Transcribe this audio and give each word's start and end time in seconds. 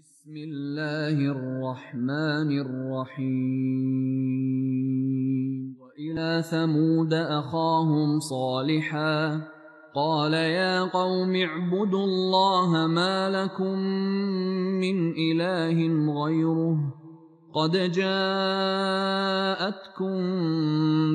بسم 0.00 0.36
الله 0.36 1.32
الرحمن 1.32 2.58
الرحيم. 2.58 3.26
وإلى 5.80 6.42
ثمود 6.50 7.14
أخاهم 7.14 8.20
صالحا. 8.20 9.40
قال 9.94 10.34
يا 10.34 10.80
قوم 10.80 11.36
اعبدوا 11.36 12.04
الله 12.04 12.86
ما 12.86 13.44
لكم 13.44 13.78
من 14.80 15.12
إله 15.12 15.76
غيره. 16.24 16.76
قد 17.54 17.72
جاءتكم 17.92 18.20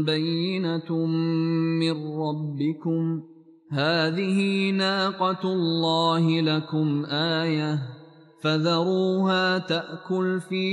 بينة 0.05 1.05
من 1.79 2.17
ربكم. 2.19 3.23
هذه 3.71 4.71
ناقة 4.71 5.53
الله 5.53 6.41
لكم 6.41 7.05
آيةً. 7.05 7.94
فذروها 8.45 9.57
تأكل 9.57 10.41
في 10.49 10.69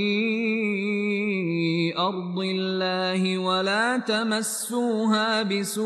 أرض 1.97 2.39
الله 2.39 3.37
ولا 3.37 3.97
تمسوها 3.97 5.43
بسوء 5.43 5.83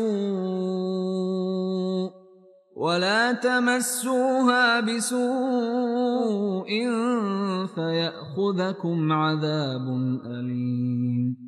ولا 2.76 3.32
تمسوها 3.32 4.80
بسوء 4.80 5.28
فيأخذكم 7.74 9.12
عذاب 9.12 9.86
أليم 10.26 11.47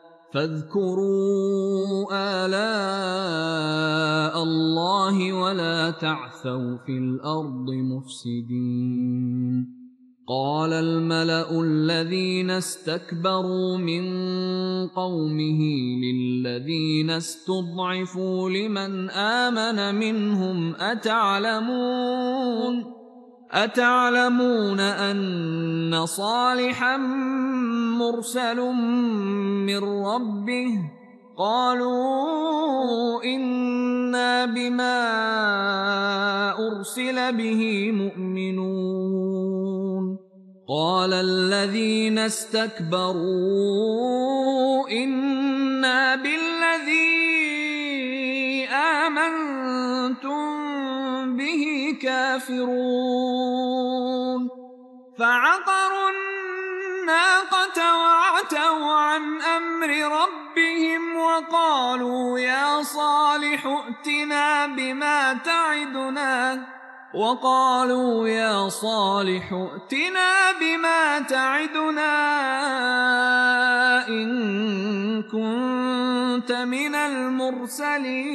فاذكروا 0.33 2.07
آلاء 2.45 4.43
الله 4.43 5.33
ولا 5.33 5.91
تعثوا 5.91 6.77
في 6.85 6.91
الأرض 6.91 7.69
مفسدين. 7.69 9.81
قال 10.27 10.73
الملأ 10.73 11.61
الذين 11.61 12.49
استكبروا 12.49 13.77
من 13.77 14.03
قومه 14.87 15.61
للذين 16.03 17.09
استضعفوا 17.09 18.49
لمن 18.49 19.09
آمن 19.09 19.95
منهم 19.95 20.75
أتعلمون؟ 20.75 23.00
أتعلمون 23.51 24.79
أن 24.79 26.05
صالحا 26.05 26.97
مرسل 27.99 28.59
من 29.67 29.83
ربه؟ 30.05 30.71
قالوا 31.37 33.23
إنا 33.23 34.45
بما 34.45 34.99
أرسل 36.59 37.31
به 37.35 37.91
مؤمنون. 37.91 39.41
قال 40.69 41.13
الذين 41.13 42.19
استكبروا 42.19 43.19
إنا 44.89 46.15
بالذي 46.15 47.11
آمنتم 48.71 50.60
به 51.37 51.97
كافرون 52.01 52.71
فعقروا 55.19 56.09
الناقة 56.09 57.97
وعتوا 57.97 58.93
عن 58.93 59.41
أمر 59.41 59.87
ربهم 59.87 61.15
وقالوا 61.15 62.39
يا 62.39 62.83
صالح 62.83 63.65
ائتنا 63.65 64.65
بما 64.67 65.33
تعدنا 65.33 66.67
وقالوا 67.13 68.27
يا 68.27 68.69
صالح 68.69 69.53
ائتنا 69.53 70.51
بما 70.61 71.19
تعدنا 71.19 72.11
إن 74.07 75.23
كنت 75.23 76.51
من 76.51 76.95
المرسلين 76.95 78.31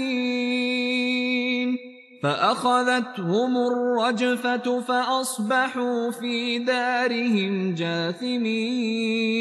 فأخذتهم 2.22 3.56
الرجفة 3.56 4.80
فأصبحوا 4.80 6.10
في 6.10 6.58
دارهم 6.58 7.74
جاثمين. 7.74 9.36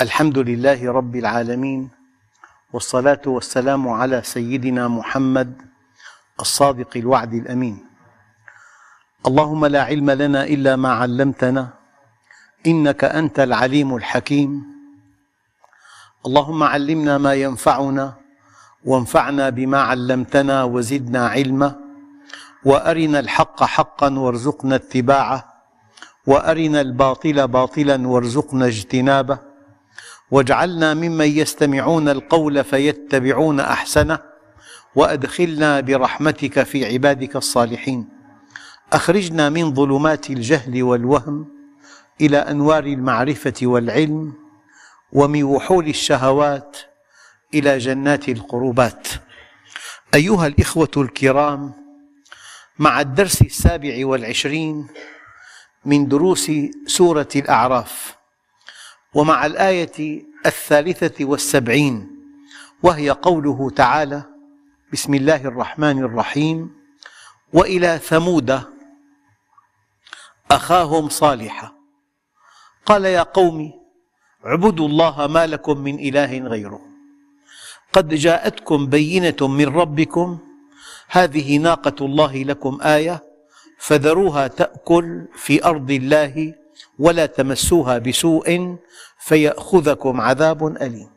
الحمد 0.00 0.38
لله 0.38 0.92
رب 0.92 1.16
العالمين 1.16 1.90
والصلاة 2.72 3.22
والسلام 3.26 3.88
على 3.88 4.22
سيدنا 4.22 4.88
محمد 4.88 5.62
الصادق 6.40 6.96
الوعد 6.96 7.34
الأمين. 7.34 7.86
اللهم 9.26 9.66
لا 9.66 9.82
علم 9.82 10.10
لنا 10.10 10.44
إلا 10.44 10.76
ما 10.76 10.92
علمتنا 10.92 11.68
إنك 12.66 13.04
أنت 13.04 13.40
العليم 13.40 13.96
الحكيم. 13.96 14.62
اللهم 16.26 16.62
علمنا 16.62 17.18
ما 17.18 17.34
ينفعنا 17.34 18.25
وانفعنا 18.86 19.48
بما 19.50 19.78
علمتنا 19.78 20.64
وزدنا 20.64 21.28
علما. 21.28 21.74
وأرنا 22.64 23.18
الحق 23.20 23.64
حقا 23.64 24.18
وارزقنا 24.18 24.74
اتباعه. 24.74 25.44
وأرنا 26.26 26.80
الباطل 26.80 27.48
باطلا 27.48 28.08
وارزقنا 28.08 28.66
اجتنابه. 28.66 29.38
واجعلنا 30.30 30.94
ممن 30.94 31.26
يستمعون 31.26 32.08
القول 32.08 32.64
فيتبعون 32.64 33.60
أحسنه. 33.60 34.18
وأدخلنا 34.94 35.80
برحمتك 35.80 36.62
في 36.62 36.92
عبادك 36.92 37.36
الصالحين. 37.36 38.08
أخرجنا 38.92 39.48
من 39.50 39.74
ظلمات 39.74 40.30
الجهل 40.30 40.82
والوهم 40.82 41.48
إلى 42.20 42.38
أنوار 42.38 42.84
المعرفة 42.84 43.54
والعلم. 43.62 44.32
ومن 45.12 45.42
وحول 45.44 45.88
الشهوات 45.88 46.76
إلى 47.54 47.78
جنات 47.78 48.28
القربات. 48.28 49.08
أيها 50.14 50.46
الإخوة 50.46 50.90
الكرام 50.96 51.72
مع 52.78 53.00
الدرس 53.00 53.42
السابع 53.42 54.06
والعشرين 54.06 54.88
من 55.84 56.08
دروس 56.08 56.50
سورة 56.86 57.28
الأعراف 57.36 58.16
ومع 59.14 59.46
الآية 59.46 60.22
الثالثة 60.46 61.24
والسبعين 61.24 62.10
وهي 62.82 63.10
قوله 63.10 63.70
تعالى 63.70 64.22
بسم 64.92 65.14
الله 65.14 65.36
الرحمن 65.36 65.98
الرحيم 65.98 66.76
وإلى 67.52 67.98
ثمود 67.98 68.62
أخاهم 70.50 71.08
صالحا. 71.08 71.72
قال 72.86 73.04
يا 73.04 73.22
قوم 73.22 73.72
اعبدوا 74.46 74.88
الله 74.88 75.26
ما 75.26 75.46
لكم 75.46 75.78
من 75.78 75.98
إله 75.98 76.38
غيره. 76.38 76.85
قد 77.96 78.14
جاءتكم 78.14 78.86
بينة 78.86 79.36
من 79.40 79.68
ربكم 79.68 80.38
هذه 81.08 81.58
ناقة 81.58 82.04
الله 82.04 82.42
لكم 82.42 82.78
آية 82.82 83.22
فذروها 83.78 84.46
تأكل 84.46 85.24
في 85.36 85.64
أرض 85.64 85.90
الله 85.90 86.54
ولا 86.98 87.26
تمسوها 87.26 87.98
بسوء 87.98 88.76
فيأخذكم 89.18 90.20
عذاب 90.20 90.66
أليم. 90.66 91.10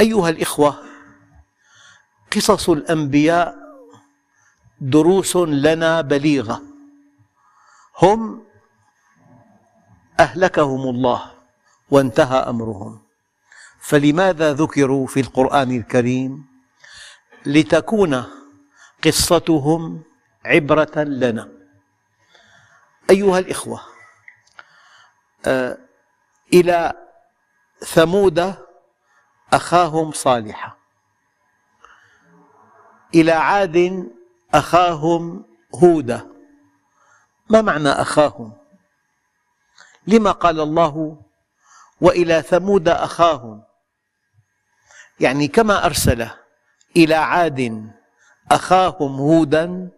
أيها 0.00 0.28
الإخوة 0.28 0.78
قصص 2.36 2.68
الأنبياء 2.70 3.54
دروس 4.80 5.36
لنا 5.36 6.00
بليغة. 6.00 6.62
هم 8.02 8.42
أهلكهم 10.20 10.88
الله 10.88 11.30
وانتهى 11.90 12.38
أمرهم. 12.38 13.09
فلماذا 13.80 14.52
ذكروا 14.52 15.06
في 15.06 15.20
القرآن 15.20 15.76
الكريم؟ 15.76 16.46
لتكون 17.46 18.24
قصتهم 19.04 20.02
عبرة 20.44 21.02
لنا 21.02 21.48
أيها 23.10 23.38
الإخوة 23.38 23.80
إلى 26.52 26.92
ثمود 27.80 28.54
أخاهم 29.52 30.12
صالحا 30.12 30.76
إلى 33.14 33.32
عاد 33.32 34.06
أخاهم 34.54 35.44
هودا 35.74 36.26
ما 37.50 37.62
معنى 37.62 37.88
أخاهم؟ 37.88 38.52
لما 40.06 40.30
قال 40.32 40.60
الله 40.60 41.22
وإلى 42.00 42.42
ثمود 42.42 42.88
أخاهم 42.88 43.62
يعني 45.20 45.48
كما 45.48 45.86
أرسل 45.86 46.28
إلى 46.96 47.14
عاد 47.14 47.90
أخاهم 48.50 49.16
هودا 49.20 49.88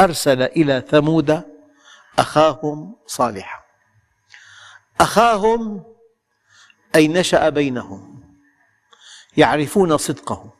أرسل 0.00 0.42
إلى 0.42 0.84
ثمود 0.90 1.42
أخاهم 2.18 2.96
صالحا 3.06 3.62
أخاهم 5.00 5.84
أي 6.94 7.08
نشأ 7.08 7.48
بينهم 7.48 8.22
يعرفون 9.36 9.96
صدقه 9.96 10.52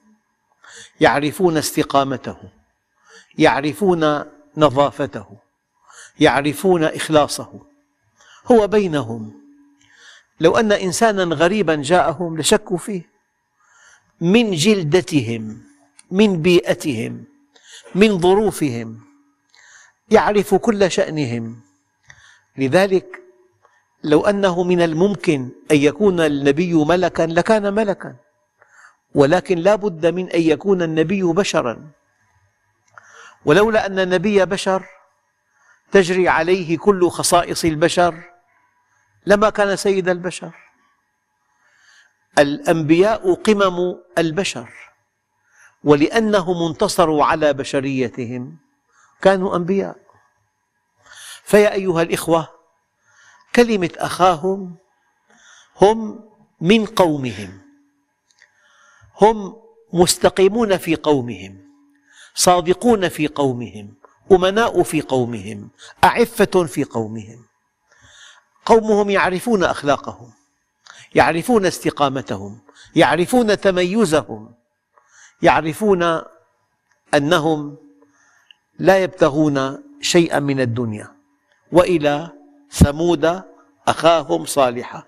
يعرفون 1.00 1.56
استقامته 1.56 2.36
يعرفون 3.38 4.24
نظافته 4.56 5.26
يعرفون 6.20 6.84
إخلاصه. 6.84 7.60
هو 8.46 8.66
بينهم. 8.66 9.42
لو 10.40 10.56
أن 10.56 10.72
إنسانا 10.72 11.34
غريبا 11.34 11.74
جاءهم 11.74 12.38
لشكوا 12.38 12.78
فيه. 12.78 13.11
من 14.20 14.50
جلدتهم 14.50 15.62
من 16.10 16.42
بيئتهم 16.42 17.24
من 17.94 18.18
ظروفهم 18.18 19.00
يعرف 20.10 20.54
كل 20.54 20.90
شأنهم. 20.90 21.60
لذلك 22.56 23.22
لو 24.04 24.20
أنه 24.26 24.62
من 24.62 24.82
الممكن 24.82 25.50
أن 25.70 25.76
يكون 25.76 26.20
النبي 26.20 26.74
ملكا 26.74 27.22
لكان 27.22 27.74
ملكا. 27.74 28.16
ولكن 29.14 29.58
لا 29.58 29.74
بد 29.74 30.06
من 30.06 30.30
أن 30.30 30.40
يكون 30.40 30.82
النبي 30.82 31.22
بشرا. 31.22 31.90
ولولا 33.44 33.86
أن 33.86 33.98
النبي 33.98 34.44
بشر 34.44 34.86
تجري 35.92 36.28
عليه 36.28 36.78
كل 36.78 37.08
خصائص 37.10 37.64
البشر 37.64 38.14
لما 39.26 39.50
كان 39.50 39.76
سيد 39.76 40.08
البشر. 40.08 40.52
الأنبياء 42.38 43.34
قمم 43.34 43.96
البشر 44.18 44.68
ولأنهم 45.84 46.66
انتصروا 46.68 47.24
على 47.24 47.52
بشريتهم 47.52 48.58
كانوا 49.22 49.56
أنبياء. 49.56 49.96
فيا 51.44 51.72
أيها 51.72 52.02
الإخوة 52.02 52.48
كلمة 53.54 53.90
أخاهم 53.96 54.76
هم 55.80 56.28
من 56.60 56.86
قومهم 56.86 57.62
هم 59.20 59.62
مستقيمون 59.92 60.76
في 60.76 60.96
قومهم 60.96 61.72
صادقون 62.34 63.08
في 63.08 63.28
قومهم 63.28 63.94
أمناء 64.32 64.82
في 64.82 65.00
قومهم 65.00 65.70
أعفة 66.04 66.66
في 66.66 66.84
قومهم. 66.84 67.46
قومهم 68.66 69.10
يعرفون 69.10 69.64
أخلاقهم. 69.64 70.32
يعرفون 71.14 71.66
استقامتهم 71.66 72.60
يعرفون 72.96 73.60
تميزهم 73.60 74.54
يعرفون 75.42 76.22
أنهم 77.14 77.76
لا 78.78 78.98
يبتغون 79.02 79.82
شيئا 80.00 80.38
من 80.38 80.60
الدنيا. 80.60 81.16
وإلى 81.72 82.30
ثمود 82.70 83.42
أخاهم 83.88 84.44
صالحا. 84.44 85.02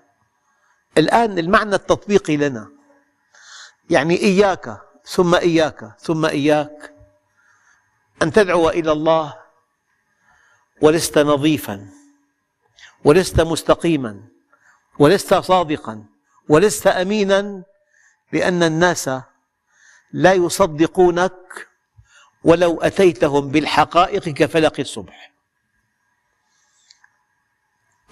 الآن 0.97 1.39
المعنى 1.39 1.75
التطبيقي 1.75 2.37
لنا. 2.37 2.69
يعني 3.89 4.17
إياك 4.17 4.81
ثم 5.05 5.35
إياك 5.35 5.99
ثم 5.99 6.25
إياك. 6.25 6.93
أن 8.21 8.31
تدعو 8.31 8.69
إلى 8.69 8.91
الله 8.91 9.35
ولست 10.81 11.17
نظيفا 11.17 11.89
ولست 13.03 13.41
مستقيما. 13.41 14.34
ولست 14.99 15.33
صادقا 15.33 16.05
ولست 16.49 16.87
أمينا 16.87 17.63
لأن 18.31 18.63
الناس 18.63 19.09
لا 20.11 20.33
يصدقونك 20.33 21.67
ولو 22.43 22.81
أتيتهم 22.81 23.49
بالحقائق 23.49 24.29
كفلق 24.29 24.79
الصبح. 24.79 25.31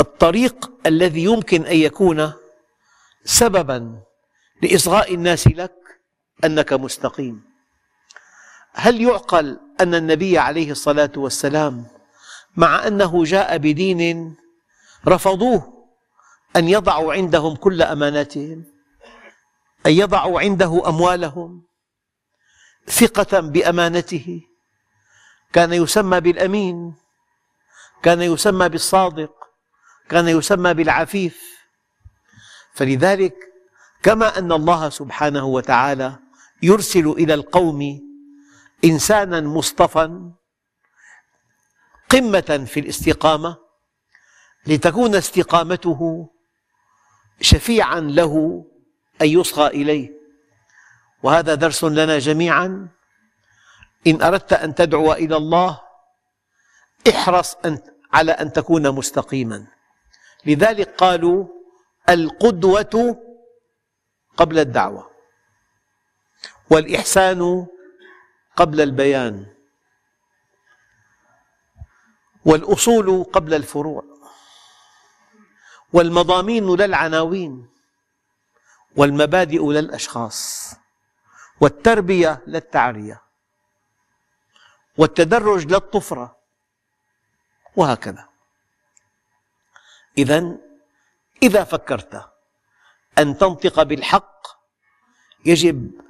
الطريق 0.02 0.72
الذي 0.86 1.24
يمكن 1.24 1.66
أن 1.66 1.76
يكون 1.76 2.34
سببا 3.26 4.00
لإصغاء 4.62 5.14
الناس 5.14 5.48
لك 5.48 5.76
أنك 6.44 6.74
مستقيم. 6.74 7.44
هل 8.74 9.02
يعقل 9.02 9.60
أن 9.82 9.96
النبي 9.96 10.38
عليه 10.38 10.72
الصلاة 10.72 11.12
والسلام 11.18 11.86
مع 12.56 12.88
أنه 12.88 13.24
جاء 13.24 13.58
بدين 13.58 14.36
رفضوه 15.08 15.73
أن 16.56 16.70
يضعوا 16.70 17.14
عندهم 17.14 17.56
كل 17.56 17.82
أماناتهم 17.82 18.66
أن 19.86 19.92
يضعوا 19.92 20.40
عنده 20.42 20.84
أموالهم 20.88 21.64
ثقة 22.88 23.40
بأمانته. 23.40 24.42
كان 25.54 25.74
يسمى 25.74 26.20
بالأمين 26.20 26.96
كان 28.04 28.22
يسمى 28.22 28.70
بالصادق 28.70 29.34
كان 30.10 30.28
يسمى 30.28 30.74
بالعفيف. 30.74 31.60
فلذلك 32.74 33.36
كما 34.04 34.38
أن 34.38 34.52
الله 34.52 34.90
سبحانه 34.90 35.46
وتعالى 35.46 36.20
يرسل 36.62 37.08
إلى 37.08 37.34
القوم 37.34 38.00
إنسانا 38.86 39.42
مصطفى 39.42 40.32
قمة 42.10 42.66
في 42.68 42.80
الاستقامة 42.80 43.58
لتكون 44.68 45.16
استقامته 45.16 46.30
شفيعا 47.44 48.00
له 48.00 48.66
أن 49.22 49.28
يصغى 49.28 49.68
إليه. 49.68 50.10
وهذا 51.24 51.56
درس 51.56 51.84
لنا 51.84 52.20
جميعا. 52.20 52.88
إن 54.08 54.22
أردت 54.22 54.54
أن 54.54 54.76
تدعو 54.76 55.14
إلى 55.14 55.38
الله 55.38 55.82
احرص 57.10 57.58
على 58.14 58.32
أن 58.32 58.54
تكون 58.54 58.92
مستقيما. 58.92 59.68
لذلك 60.46 60.96
قالوا 60.96 61.48
القدوة 62.10 63.18
قبل 64.38 64.60
الدعوة 64.60 65.12
والإحسان 66.70 67.68
قبل 68.56 68.82
البيان 68.82 69.46
والأصول 72.46 73.24
قبل 73.24 73.54
الفروع. 73.54 74.13
والمضامين 75.94 76.76
للعناوين 76.76 77.70
والمبادئ 78.96 79.72
للأشخاص 79.72 80.72
والتربية 81.62 82.42
للتعرية 82.48 83.22
والتدرج 84.98 85.66
للطفرة 85.66 86.38
وهكذا. 87.76 88.30
إذا 90.18 90.58
إذا 91.44 91.64
فكرت 91.64 92.32
أن 93.18 93.38
تنطق 93.38 93.84
بالحق 93.84 94.48
يجب 95.46 96.02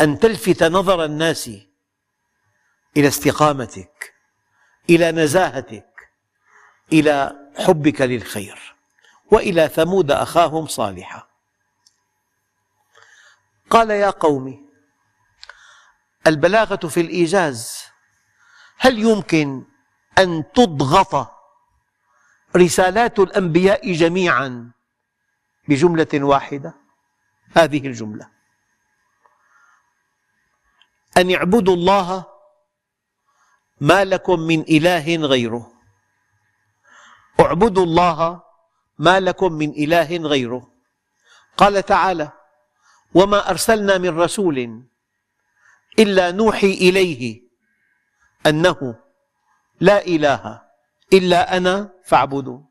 أن 0.00 0.18
تلفت 0.18 0.62
نظر 0.62 1.04
الناس 1.04 1.50
إلى 2.96 3.08
استقامتك 3.08 4.14
إلى 4.90 5.12
نزاهتك 5.12 6.10
إلى 6.92 7.36
حبك 7.58 8.00
للخير. 8.00 8.77
وإلى 9.32 9.68
ثمود 9.68 10.10
أخاهم 10.10 10.66
صالحا. 10.66 11.28
قال 13.70 13.90
يا 13.90 14.10
قوم 14.10 14.68
البلاغة 16.26 16.88
في 16.88 17.00
الإيجاز 17.00 17.84
هل 18.78 18.98
يمكن 18.98 19.64
أن 20.18 20.52
تضغط 20.52 21.30
رسالات 22.56 23.18
الأنبياء 23.18 23.92
جميعا 23.92 24.70
بجملة 25.68 26.08
واحدة؟ 26.14 26.74
هذه 27.56 27.86
الجملة 27.86 28.30
أن 31.16 31.34
اعبدوا 31.34 31.74
الله 31.74 32.26
ما 33.80 34.04
لكم 34.04 34.40
من 34.40 34.60
إله 34.60 35.16
غيره. 35.16 35.72
اعبدوا 37.40 37.84
الله 37.84 38.42
ما 38.98 39.20
لكم 39.20 39.52
من 39.52 39.70
إله 39.70 40.16
غيره. 40.16 40.72
قال 41.56 41.82
تعالى 41.82 42.32
وما 43.14 43.50
أرسلنا 43.50 43.98
من 43.98 44.20
رسول 44.20 44.82
إلا 45.98 46.30
نوحي 46.30 46.72
إليه 46.72 47.42
أنه 48.46 48.98
لا 49.80 50.06
إله 50.06 50.62
إلا 51.12 51.56
أنا 51.56 51.90
فاعبدون. 52.04 52.66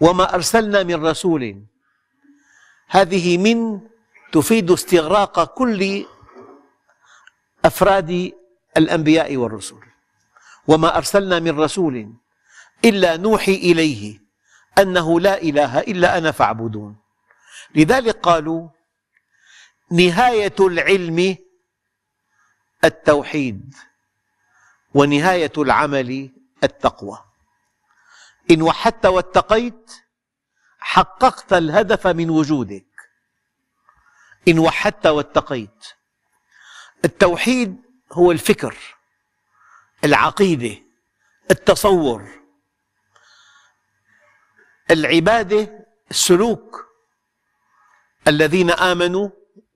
وما 0.00 0.34
أرسلنا 0.34 0.82
من 0.82 1.06
رسول 1.06 1.64
هذه 2.88 3.38
من 3.38 3.80
تفيد 4.32 4.70
استغراق 4.70 5.44
كل 5.44 6.06
أفراد 7.64 8.32
الأنبياء 8.76 9.36
والرسل. 9.36 9.76
وما 10.68 10.96
أرسلنا 10.96 11.38
من 11.38 11.60
رسول 11.60 12.14
إلا 12.84 13.16
نوحي 13.16 13.54
إليه 13.54 14.23
أنه 14.78 15.20
لا 15.20 15.42
إله 15.42 15.80
إلا 15.80 16.18
أنا 16.18 16.30
فاعبدون. 16.30 16.96
لذلك 17.74 18.16
قالوا 18.16 18.68
نهاية 19.90 20.54
العلم 20.60 21.36
التوحيد 22.84 23.74
ونهاية 24.94 25.52
العمل 25.58 26.30
التقوى. 26.64 27.24
إن 28.50 28.62
وحدت 28.62 29.06
واتقيت 29.06 29.92
حققت 30.78 31.52
الهدف 31.52 32.06
من 32.06 32.30
وجودك. 32.30 32.86
إن 34.48 34.58
وحدت 34.58 35.06
واتقيت. 35.06 35.86
التوحيد 37.04 37.82
هو 38.12 38.32
الفكر 38.32 38.76
العقيدة 40.04 40.82
التصور. 41.50 42.43
العبادة 44.90 45.86
السلوك 46.10 46.86
الذين 48.28 48.70
آمنوا 48.70 49.28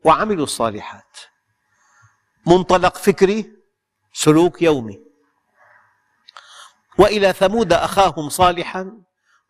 وعملوا 0.05 0.45
الصالحات. 0.45 1.19
منطلق 2.47 2.97
فكري 2.97 3.53
سلوك 4.13 4.63
يومي. 4.63 5.01
وإلى 6.99 7.33
ثمود 7.33 7.73
أخاهم 7.73 8.29
صالحا 8.29 8.93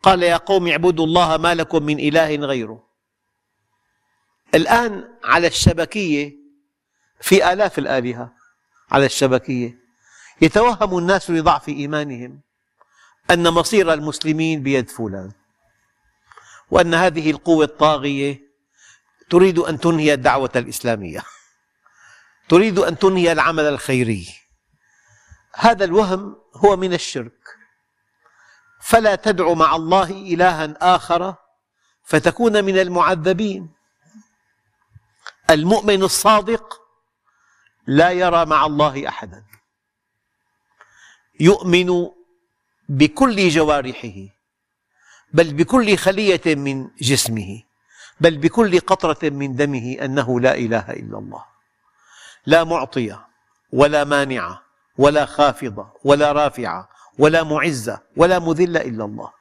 قال 0.03 0.23
يا 0.23 0.37
قوم 0.37 0.67
اعبدوا 0.67 1.05
الله 1.05 1.37
ما 1.37 1.55
لكم 1.55 1.83
من 1.83 1.99
إله 1.99 2.35
غيره. 2.35 2.89
الآن 4.55 5.17
على 5.23 5.47
الشبكية 5.47 6.35
في 7.21 7.53
آلاف 7.53 7.79
الآلهة 7.79 8.33
على 8.91 9.05
الشبكية 9.05 9.79
يتوهم 10.41 10.97
الناس 10.97 11.29
لضعف 11.31 11.69
إيمانهم 11.69 12.41
أن 13.31 13.49
مصير 13.49 13.93
المسلمين 13.93 14.63
بيد 14.63 14.89
فلان. 14.89 15.31
وأن 16.71 16.93
هذه 16.93 17.31
القوة 17.31 17.65
الطاغية 17.65 18.49
تريد 19.29 19.59
أن 19.59 19.79
تنهي 19.79 20.13
الدعوة 20.13 20.51
الإسلامية. 20.55 21.23
تريد 22.49 22.79
أن 22.79 22.99
تنهي 22.99 23.31
العمل 23.31 23.63
الخيري. 23.63 24.27
هذا 25.55 25.85
الوهم 25.85 26.35
هو 26.55 26.75
من 26.75 26.93
الشرك. 26.93 27.39
فلا 28.81 29.15
تدع 29.15 29.53
مع 29.53 29.75
الله 29.75 30.11
إلها 30.11 30.95
آخر 30.95 31.35
فتكون 32.03 32.63
من 32.65 32.79
المعذبين. 32.79 33.73
المؤمن 35.49 36.03
الصادق 36.03 36.81
لا 37.87 38.11
يرى 38.11 38.45
مع 38.45 38.65
الله 38.65 39.07
أحدا. 39.07 39.45
يؤمن 41.39 42.09
بكل 42.89 43.49
جوارحه. 43.49 44.38
بل 45.33 45.53
بكل 45.53 45.97
خلية 45.97 46.55
من 46.55 46.89
جسمه 47.01 47.61
بل 48.19 48.37
بكل 48.37 48.79
قطرة 48.79 49.29
من 49.29 49.55
دمه 49.55 49.97
أنه 50.01 50.39
لا 50.39 50.55
إله 50.55 50.89
إلا 50.89 51.17
الله. 51.17 51.45
لا 52.45 52.63
معطي 52.63 53.19
ولا 53.73 54.03
مانع 54.03 54.61
ولا 54.97 55.25
خافضة 55.25 55.93
ولا 56.03 56.31
رافعة 56.31 56.89
ولا 57.19 57.43
معزة 57.43 58.01
ولا 58.17 58.39
مذلة 58.39 58.81
إلا 58.81 59.05
الله. 59.05 59.31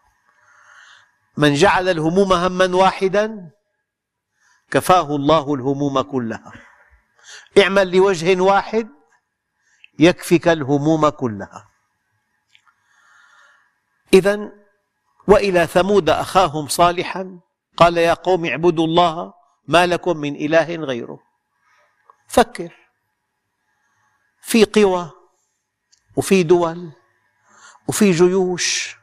من 1.37 1.55
جعل 1.55 1.89
الهموم 1.89 2.33
هما 2.33 2.77
واحدا 2.77 3.51
كفاه 4.71 5.17
الله 5.17 5.55
الهموم 5.55 6.01
كلها. 6.01 6.53
اعمل 7.59 7.97
لوجه 7.97 8.41
واحد 8.41 8.89
يكفك 9.99 10.49
الهموم 10.49 11.09
كلها. 11.09 11.69
إذا 14.15 14.58
وإلى 15.29 15.67
ثمود 15.67 16.11
أخاهم 16.11 16.69
صالحا؟ 16.69 17.41
قال 17.77 17.97
يا 17.99 18.15
قوم 18.15 18.45
اعبدوا 18.45 18.87
الله 18.87 19.35
ما 19.67 19.87
لكم 19.87 20.17
من 20.17 20.37
إله 20.37 20.77
غيره. 20.77 21.21
فكر. 22.29 22.73
في 24.43 24.65
قوى 24.65 25.11
وفي 26.17 26.43
دول 26.43 26.93
وفي 27.89 28.11
جيوش 28.11 28.97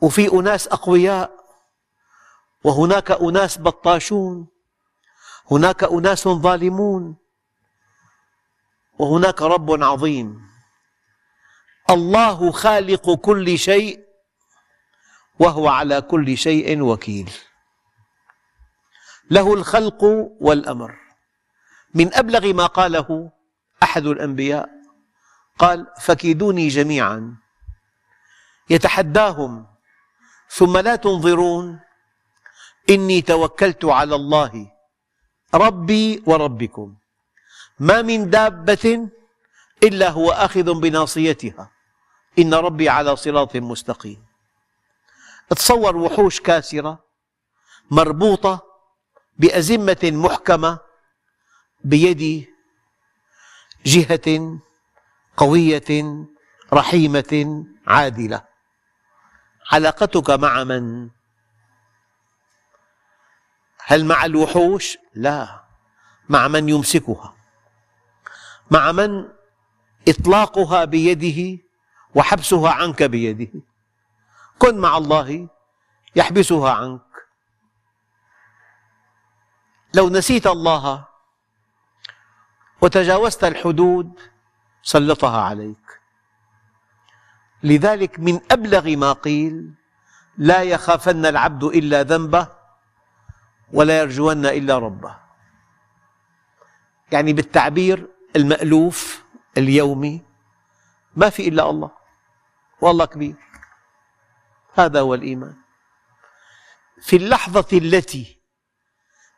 وفي 0.00 0.32
أناس 0.32 0.68
أقوياء. 0.68 1.44
وهناك 2.64 3.10
أناس 3.10 3.58
بطاشون. 3.58 4.48
هناك 5.50 5.84
أناس 5.84 6.28
ظالمون. 6.28 7.16
وهناك 8.98 9.42
رب 9.42 9.82
عظيم. 9.82 10.40
الله 11.90 12.52
خالق 12.52 13.14
كل 13.14 13.58
شيء 13.58 14.03
وهو 15.38 15.68
على 15.68 16.00
كل 16.00 16.36
شيء 16.38 16.82
وكيل. 16.82 17.30
له 19.30 19.54
الخلق 19.54 20.04
والأمر. 20.40 20.94
من 21.94 22.14
أبلغ 22.14 22.52
ما 22.52 22.66
قاله 22.66 23.30
أحد 23.82 24.06
الأنبياء 24.06 24.70
قال 25.58 25.86
فكيدوني 26.00 26.68
جميعا. 26.68 27.36
يتحداهم 28.70 29.66
ثم 30.48 30.78
لا 30.78 30.96
تنظرون. 30.96 31.80
إني 32.90 33.22
توكلت 33.22 33.84
على 33.84 34.14
الله 34.14 34.72
ربي 35.54 36.22
وربكم. 36.26 36.96
ما 37.78 38.02
من 38.02 38.30
دابة 38.30 39.08
إلا 39.82 40.10
هو 40.10 40.30
آخذ 40.30 40.80
بناصيتها. 40.80 41.70
إن 42.38 42.54
ربي 42.54 42.88
على 42.88 43.16
صراط 43.16 43.56
مستقيم. 43.56 44.33
تصور 45.50 45.96
وحوش 45.96 46.40
كاسرة 46.40 47.04
مربوطة 47.90 48.62
بأزمة 49.38 49.98
محكمة 50.04 50.78
بيد 51.84 52.46
جهة 53.86 54.58
قوية 55.36 56.24
رحيمة 56.72 57.64
عادلة 57.86 58.44
علاقتك 59.72 60.30
مع 60.30 60.64
من؟ 60.64 61.10
هل 63.86 64.04
مع 64.04 64.24
الوحوش؟ 64.24 64.98
لا 65.14 65.64
مع 66.28 66.48
من 66.48 66.68
يمسكها 66.68 67.34
مع 68.70 68.92
من 68.92 69.28
إطلاقها 70.08 70.84
بيده 70.84 71.62
وحبسها 72.14 72.70
عنك 72.70 73.02
بيده 73.02 73.60
كن 74.58 74.78
مع 74.78 74.96
الله 74.96 75.48
يحبسها 76.16 76.72
عنك. 76.72 77.00
لو 79.94 80.08
نسيت 80.08 80.46
الله 80.46 81.04
وتجاوزت 82.80 83.44
الحدود 83.44 84.20
سلطها 84.82 85.40
عليك. 85.40 86.00
لذلك 87.62 88.20
من 88.20 88.40
أبلغ 88.50 88.96
ما 88.96 89.12
قيل 89.12 89.74
لا 90.38 90.62
يخافن 90.62 91.26
العبد 91.26 91.64
إلا 91.64 92.02
ذنبه 92.02 92.48
ولا 93.72 93.98
يرجون 93.98 94.46
إلا 94.46 94.78
ربه. 94.78 95.16
يعني 97.12 97.32
بالتعبير 97.32 98.08
المألوف 98.36 99.22
اليومي 99.58 100.22
ما 101.16 101.30
في 101.30 101.48
إلا 101.48 101.70
الله 101.70 101.90
والله 102.80 103.04
كبير. 103.04 103.34
هذا 104.74 105.00
هو 105.00 105.14
الإيمان. 105.14 105.56
في 107.02 107.16
اللحظة 107.16 107.78
التي 107.78 108.40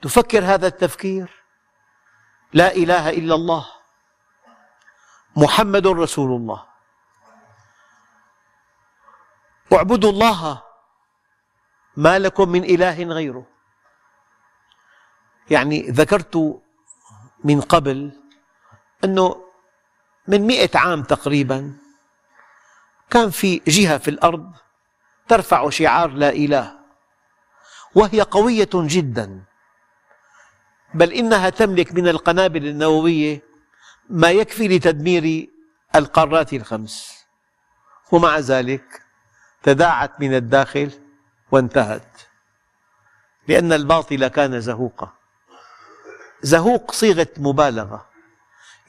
تفكر 0.02 0.44
هذا 0.44 0.66
التفكير 0.66 1.42
لا 2.52 2.74
إله 2.74 3.10
إلا 3.10 3.34
الله 3.34 3.66
محمد 5.36 5.86
رسول 5.86 6.40
الله. 6.40 6.66
اعبدوا 9.72 10.10
الله 10.10 10.62
ما 11.96 12.18
لكم 12.18 12.48
من 12.48 12.64
إله 12.64 13.04
غيره. 13.04 13.46
يعني 15.50 15.90
ذكرت 15.90 16.62
من 17.44 17.60
قبل 17.60 18.20
أنه 19.04 19.44
من 20.28 20.40
مئة 20.40 20.78
عام 20.78 21.02
تقريبا 21.02 21.78
كان 23.10 23.30
في 23.30 23.62
جهة 23.66 23.98
في 23.98 24.10
الأرض 24.10 24.52
ترفع 25.28 25.70
شعار 25.70 26.10
لا 26.10 26.28
إله. 26.28 26.76
وهي 27.94 28.20
قوية 28.20 28.68
جدا. 28.74 29.42
بل 30.94 31.12
إنها 31.12 31.50
تملك 31.50 31.92
من 31.92 32.08
القنابل 32.08 32.66
النووية 32.66 33.42
ما 34.10 34.30
يكفي 34.30 34.68
لتدمير 34.68 35.48
القارات 35.94 36.52
الخمس. 36.52 37.24
ومع 38.12 38.38
ذلك 38.38 39.02
تداعت 39.62 40.20
من 40.20 40.34
الداخل 40.34 40.90
وانتهت. 41.50 42.22
لأن 43.48 43.72
الباطل 43.72 44.28
كان 44.28 44.60
زهوقا. 44.60 45.12
زهوق 46.42 46.92
صيغة 46.92 47.28
مبالغة. 47.38 48.06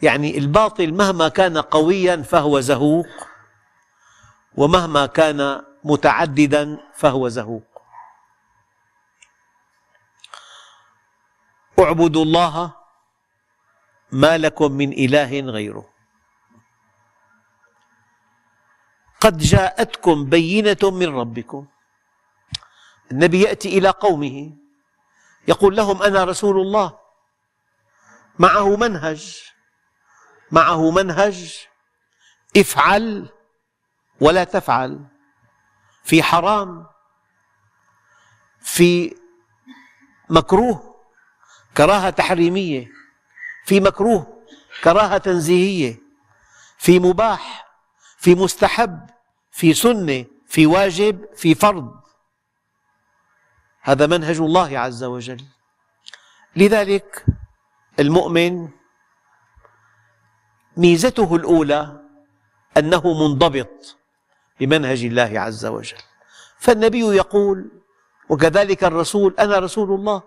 يعني 0.02 0.38
الباطل 0.38 0.94
مهما 0.94 1.28
كان 1.28 1.58
قويا 1.58 2.16
فهو 2.22 2.60
زهوق. 2.60 3.08
ومهما 4.56 5.06
كان 5.06 5.67
متعددا 5.84 6.92
فهو 6.94 7.30
زهوق. 7.30 7.82
اعبدوا 11.80 12.24
الله 12.24 12.76
ما 14.12 14.38
لكم 14.38 14.72
من 14.72 14.94
إله 14.94 15.40
غيره. 15.40 15.90
قد 19.20 19.38
جاءتكم 19.38 20.26
بينة 20.26 20.78
من 20.84 21.16
ربكم. 21.16 21.68
النبي 23.12 23.42
يأتي 23.42 23.78
إلى 23.78 23.90
قومه 23.90 24.58
يقول 25.48 25.76
لهم 25.76 26.04
أنا 26.04 26.24
رسول 26.24 26.60
الله. 26.62 27.00
معه 28.40 28.76
منهج 28.76 29.42
معه 30.52 30.92
منهج 30.92 31.68
افعل 32.58 33.30
ولا 34.22 34.44
تفعل. 34.44 35.17
في 36.08 36.24
حرام 36.24 36.88
في 38.62 39.16
مكروه 40.30 40.96
كراهة 41.78 42.10
تحريمية 42.10 42.88
في 43.66 43.80
مكروه 43.80 44.44
كراهة 44.84 45.18
تنزيهية 45.18 46.00
في 46.78 47.00
مباح 47.00 47.68
في 48.18 48.36
مستحب 48.36 49.10
في 49.52 49.74
سنة 49.74 50.26
في 50.48 50.66
واجب 50.66 51.26
في 51.36 51.56
فرض. 51.56 52.02
هذا 53.82 54.08
منهج 54.08 54.38
الله 54.38 54.80
عز 54.80 55.04
وجل. 55.04 55.46
لذلك 56.56 57.26
المؤمن 58.00 58.70
ميزته 60.78 61.36
الأولى 61.36 62.02
أنه 62.78 63.02
منضبط. 63.28 63.97
بمنهج 64.60 65.04
الله 65.04 65.40
عز 65.40 65.66
وجل. 65.66 65.98
فالنبي 66.60 67.00
يقول 67.00 67.72
وكذلك 68.30 68.84
الرسول 68.84 69.36
أنا 69.40 69.60
رسول 69.60 69.92
الله. 69.92 70.24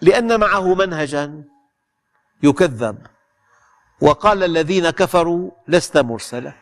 لأن 0.00 0.40
معه 0.40 0.74
منهجا 0.74 1.44
يكذب. 2.42 3.06
وقال 4.00 4.44
الذين 4.44 4.90
كفروا 4.90 5.50
لست 5.68 5.96
مرسلا. 5.96 6.52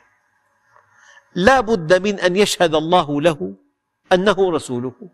لا 1.34 1.60
بد 1.60 2.02
من 2.02 2.20
أن 2.20 2.36
يشهد 2.36 2.74
الله 2.74 3.20
له 3.20 3.56
أنه 4.12 4.52
رسوله. 4.52 5.10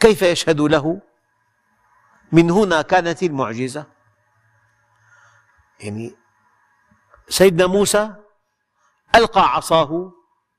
كيف 0.00 0.22
يشهد 0.22 0.60
له؟ 0.60 1.00
من 2.32 2.50
هنا 2.50 2.82
كانت 2.82 3.22
المعجزة. 3.22 3.86
يعني 5.80 6.16
سيدنا 7.28 7.66
موسى 7.66 8.14
ألقى 9.14 9.54
عصاه 9.54 10.12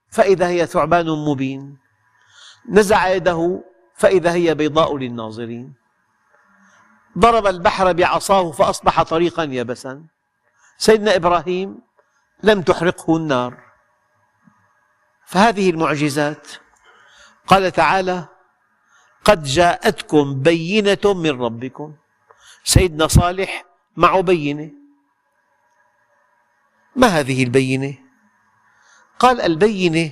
فإذا 0.09 0.47
هي 0.47 0.65
ثعبان 0.65 1.09
مبين. 1.09 1.77
نزع 2.69 3.07
يده 3.07 3.63
فإذا 3.95 4.33
هي 4.33 4.55
بيضاء 4.55 4.97
للناظرين. 4.97 5.73
ضرب 7.17 7.47
البحر 7.47 7.93
بعصاه 7.93 8.51
فأصبح 8.51 9.03
طريقا 9.03 9.43
يبسا. 9.43 10.03
سيدنا 10.77 11.15
إبراهيم 11.15 11.79
لم 12.43 12.61
تحرقه 12.61 13.17
النار. 13.17 13.63
فهذه 15.25 15.69
المعجزات. 15.69 16.47
قال 17.47 17.71
تعالى 17.71 18.27
قد 19.25 19.43
جاءتكم 19.43 20.41
بينة 20.41 21.13
من 21.13 21.41
ربكم. 21.41 21.95
سيدنا 22.63 23.07
صالح 23.07 23.65
معه 23.97 24.21
بينة. 24.21 24.78
ما 26.95 27.07
هذه 27.07 27.43
البينة؟ 27.43 27.93
قال 29.19 29.41
البينة 29.41 30.11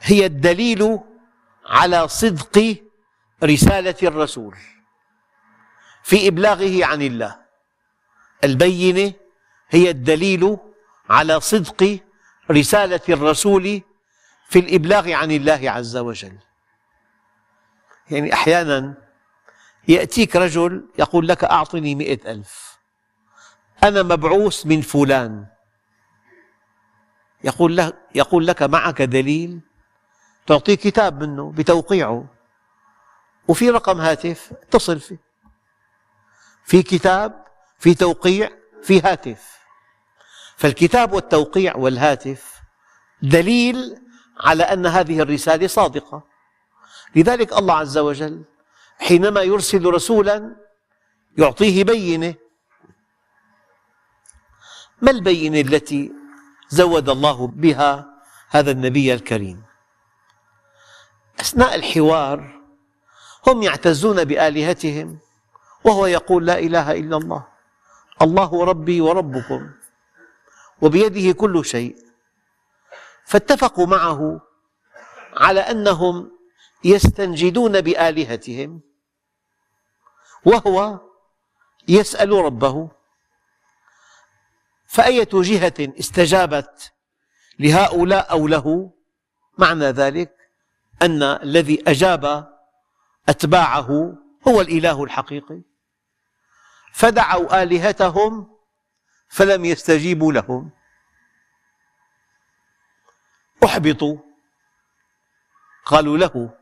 هي 0.00 0.26
الدليل 0.26 0.98
على 1.66 2.08
صدق 2.08 2.76
رسالة 3.44 3.94
الرسول 4.02 4.56
في 6.02 6.28
إبلاغه 6.28 6.84
عن 6.84 7.02
الله. 7.02 7.36
البينة 8.44 9.12
هي 9.68 9.90
الدليل 9.90 10.56
على 11.10 11.40
صدق 11.40 11.98
رسالة 12.50 13.00
الرسول 13.08 13.82
في 14.48 14.58
الإبلاغ 14.58 15.12
عن 15.12 15.30
الله 15.30 15.70
عز 15.70 15.96
وجل. 15.96 16.38
يعني 18.10 18.32
أحيانا 18.32 18.94
يأتيك 19.88 20.36
رجل 20.36 20.88
يقول 20.98 21.28
لك 21.28 21.44
أعطني 21.44 21.94
مئة 21.94 22.32
ألف. 22.32 22.65
أنا 23.82 24.02
مبعوث 24.02 24.66
من 24.66 24.80
فلان. 24.80 25.46
يقول 27.44 27.76
لك, 27.76 27.96
يقول 28.14 28.46
لك 28.46 28.62
معك 28.62 29.02
دليل؟ 29.02 29.60
تعطيه 30.46 30.74
كتاب 30.74 31.22
منه 31.22 31.52
بتوقيعه. 31.52 32.26
وفي 33.48 33.70
رقم 33.70 34.00
هاتف 34.00 34.52
اتصل 34.52 35.00
فيه. 35.00 35.18
في 36.64 36.82
كتاب 36.82 37.44
في 37.78 37.94
توقيع 37.94 38.50
في 38.82 39.00
هاتف. 39.00 39.56
فالكتاب 40.56 41.12
والتوقيع 41.12 41.76
والهاتف 41.76 42.54
دليل 43.22 44.02
على 44.40 44.62
أن 44.62 44.86
هذه 44.86 45.20
الرسالة 45.20 45.66
صادقة. 45.66 46.22
لذلك 47.16 47.52
الله 47.52 47.74
عز 47.74 47.98
وجل 47.98 48.44
حينما 48.98 49.42
يرسل 49.42 49.86
رسولا 49.86 50.56
يعطيه 51.38 51.84
بينة 51.84 52.34
ما 55.02 55.10
البينة 55.10 55.60
التي 55.60 56.12
زود 56.68 57.08
الله 57.08 57.46
بها 57.46 58.06
هذا 58.50 58.70
النبي 58.70 59.14
الكريم؟ 59.14 59.62
أثناء 61.40 61.74
الحوار 61.74 62.60
هم 63.46 63.62
يعتزون 63.62 64.24
بآلهتهم 64.24 65.18
وهو 65.84 66.06
يقول 66.06 66.46
لا 66.46 66.58
إله 66.58 66.92
إلا 66.92 67.16
الله 67.16 67.46
الله 68.22 68.64
ربي 68.64 69.00
وربكم 69.00 69.70
وبيده 70.82 71.32
كل 71.32 71.64
شيء. 71.64 71.96
فاتفقوا 73.24 73.86
معه 73.86 74.40
على 75.36 75.60
أنهم 75.60 76.30
يستنجدون 76.84 77.80
بآلهتهم 77.80 78.80
وهو 80.44 81.00
يسأل 81.88 82.32
ربه 82.32 82.95
فأية 84.96 85.28
جهة 85.32 85.98
استجابت 85.98 86.92
لهؤلاء 87.58 88.30
أو 88.30 88.48
له؟ 88.48 88.92
معنى 89.58 89.84
ذلك 89.84 90.36
أن 91.02 91.22
الذي 91.22 91.82
أجاب 91.86 92.54
أتباعه 93.28 94.18
هو 94.48 94.60
الإله 94.60 95.04
الحقيقي. 95.04 95.62
فدعوا 96.92 97.62
آلهتهم 97.62 98.56
فلم 99.28 99.64
يستجيبوا 99.64 100.32
لهم. 100.32 100.70
أحبطوا. 103.64 104.18
قالوا 105.84 106.18
له 106.18 106.58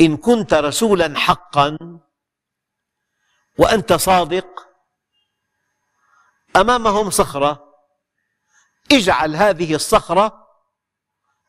إن 0.00 0.16
كنت 0.16 0.54
رسولا 0.54 1.18
حقا 1.18 1.78
وأنت 3.58 3.92
صادق 3.92 4.69
أمامهم 6.56 7.10
صخرة. 7.10 7.74
اجعل 8.92 9.36
هذه 9.36 9.74
الصخرة 9.74 10.46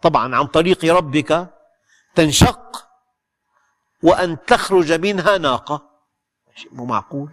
طبعا 0.01 0.35
عن 0.35 0.47
طريق 0.47 0.85
ربك 0.85 1.53
تنشق 2.15 2.89
وأن 4.03 4.45
تخرج 4.45 4.91
منها 4.91 5.37
ناقة. 5.37 5.89
شيء 6.55 6.73
مو 6.73 6.85
معقول. 6.85 7.31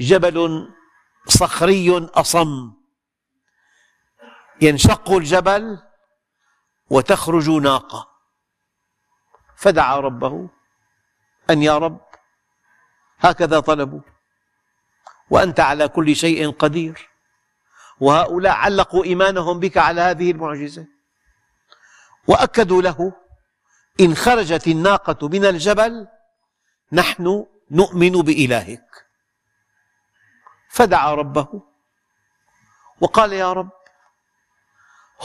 جبل 0.00 0.68
صخري 1.28 2.08
أصم. 2.14 2.72
ينشق 4.62 5.10
الجبل 5.10 5.78
وتخرج 6.90 7.50
ناقة. 7.50 8.10
فدعا 9.56 9.96
ربه 9.96 10.50
أن 11.50 11.62
يا 11.62 11.78
رب 11.78 12.00
هكذا 13.18 13.60
طلبوا. 13.60 14.00
وأنت 15.30 15.60
على 15.60 15.88
كل 15.88 16.16
شيء 16.16 16.50
قدير. 16.50 17.08
وهؤلاء 18.00 18.52
علقوا 18.52 19.04
إيمانهم 19.04 19.60
بك 19.60 19.76
على 19.76 20.00
هذه 20.00 20.30
المعجزة. 20.30 20.86
وأكدوا 22.26 22.82
له 22.82 23.12
إن 24.00 24.14
خرجت 24.14 24.68
الناقة 24.68 25.28
من 25.28 25.44
الجبل 25.44 26.08
نحن 26.92 27.46
نؤمن 27.70 28.12
بإلهك. 28.12 29.06
فدعا 30.70 31.14
ربه. 31.14 31.62
وقال 33.00 33.32
يا 33.32 33.52
رب 33.52 33.70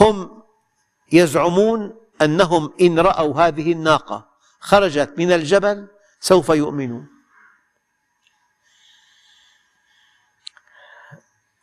هم 0.00 0.42
يزعمون 1.12 2.00
أنهم 2.22 2.74
إن 2.80 2.98
رأوا 2.98 3.40
هذه 3.40 3.72
الناقة 3.72 4.28
خرجت 4.60 5.14
من 5.18 5.32
الجبل 5.32 5.88
سوف 6.20 6.48
يؤمنون. 6.48 7.15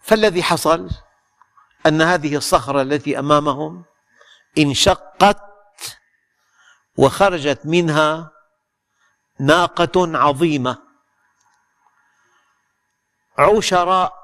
فالذي 0.03 0.43
حصل 0.43 0.89
أن 1.85 2.01
هذه 2.01 2.35
الصخرة 2.35 2.81
التي 2.81 3.19
أمامهم 3.19 3.85
انشقت 4.57 5.41
وخرجت 6.97 7.61
منها 7.65 8.31
ناقة 9.39 10.17
عظيمة 10.17 10.77
عشراء 13.39 14.23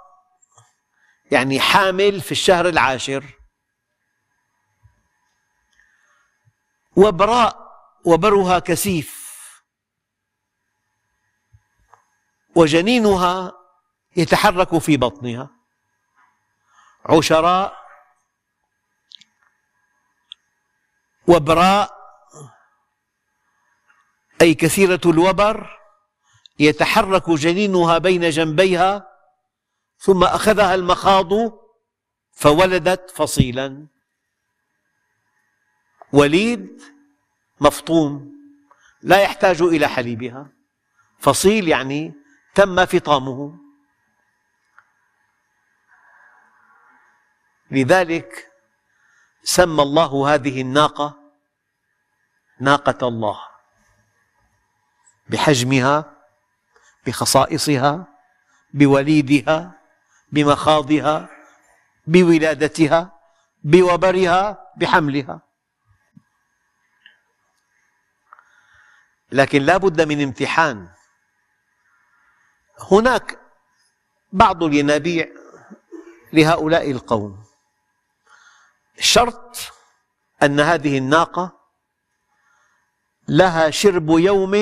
يعني 1.31 1.59
حامل 1.59 2.21
في 2.21 2.31
الشهر 2.31 2.69
العاشر. 2.69 3.23
وبراء 6.95 7.69
وبرها 8.05 8.59
كثيف. 8.59 9.19
وجنينها 12.55 13.53
يتحرك 14.15 14.77
في 14.77 14.97
بطنها. 14.97 15.58
عشراء 17.09 17.79
وبراء 21.27 21.99
أي 24.41 24.53
كثيرة 24.53 25.01
الوبر 25.05 25.79
يتحرك 26.59 27.29
جنينها 27.29 27.97
بين 27.97 28.29
جنبيها 28.29 29.09
ثم 29.97 30.23
أخذها 30.23 30.75
المخاض 30.75 31.29
فولدت 32.31 33.11
فصيلا. 33.11 33.87
وليد 36.13 36.81
مفطوم 37.59 38.31
لا 39.01 39.21
يحتاج 39.21 39.61
إلى 39.61 39.87
حليبها. 39.87 40.51
فصيل 41.19 41.67
يعني 41.67 42.13
تم 42.55 42.85
فطامه. 42.85 43.68
لذلك 47.71 48.51
سمى 49.43 49.83
الله 49.83 50.33
هذه 50.33 50.61
الناقة 50.61 51.19
ناقة 52.59 53.07
الله 53.07 53.39
بحجمها 55.29 56.15
بخصائصها 57.07 58.07
بوليدها 58.73 59.71
بمخاضها 60.31 61.29
بولادتها 62.07 63.19
بوبرها 63.63 64.71
بحملها. 64.77 65.41
لكن 69.31 69.61
لا 69.61 69.77
بد 69.77 70.01
من 70.01 70.21
امتحان. 70.21 70.89
هناك 72.91 73.39
بعض 74.31 74.63
الينابيع 74.63 75.27
لهؤلاء 76.33 76.91
القوم. 76.91 77.48
الشرط 78.99 79.57
أن 80.43 80.59
هذه 80.59 80.97
الناقة 80.97 81.59
لها 83.27 83.69
شرب 83.69 84.09
يوم 84.09 84.55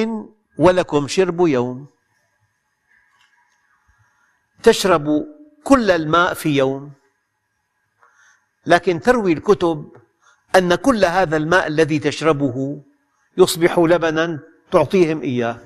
ولكم 0.57 1.07
شرب 1.07 1.47
يوم. 1.47 1.87
تشرب 4.63 5.25
كل 5.63 5.91
الماء 5.91 6.33
في 6.33 6.49
يوم. 6.49 6.93
لكن 8.65 8.99
تروي 8.99 9.33
الكتب 9.33 9.91
أن 10.55 10.75
كل 10.75 11.05
هذا 11.05 11.37
الماء 11.37 11.67
الذي 11.67 11.99
تشربه 11.99 12.83
يصبح 13.37 13.79
لبنا 13.79 14.39
تعطيهم 14.71 15.21
إياه. 15.21 15.61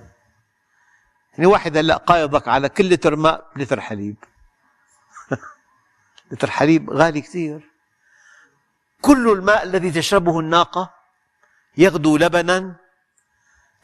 يعني 1.33 1.45
واحد 1.45 1.77
هلا 1.77 1.97
قايضك 1.97 2.47
على 2.47 2.69
كل 2.69 2.89
لتر 2.89 3.15
ماء 3.15 3.51
لتر 3.55 3.81
حليب. 3.81 4.15
لتر 6.31 6.49
حليب 6.49 6.89
غالي 6.89 7.21
كثير. 7.21 7.70
كل 9.01 9.31
الماء 9.31 9.63
الذي 9.63 9.91
تشربه 9.91 10.39
الناقة 10.39 10.93
يغدو 11.77 12.17
لبنا 12.17 12.75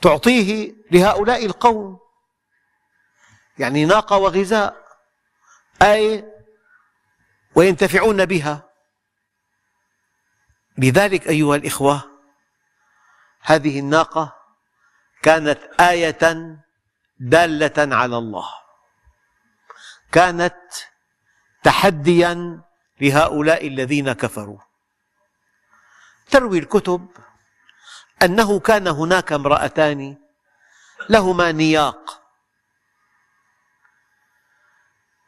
تعطيه 0.01 0.75
لهؤلاء 0.91 1.45
القوم. 1.45 1.99
يعني 3.59 3.85
ناقة 3.85 4.17
وغذاء 4.17 4.87
أي 5.81 6.25
وينتفعون 7.55 8.25
بها. 8.25 8.69
لذلك 10.77 11.27
أيها 11.27 11.55
الإخوة 11.55 12.03
هذه 13.41 13.79
الناقة 13.79 14.35
كانت 15.23 15.59
آية 15.79 16.57
دالة 17.19 17.95
على 17.95 18.17
الله. 18.17 18.49
كانت 20.11 20.57
تحديا 21.63 22.61
لهؤلاء 23.01 23.67
الذين 23.67 24.13
كفروا. 24.13 24.66
تروي 26.31 26.59
الكتب 26.59 27.07
أنه 28.23 28.59
كان 28.59 28.87
هناك 28.87 29.31
امرأتان 29.31 30.17
لهما 31.09 31.51
نياق. 31.51 32.23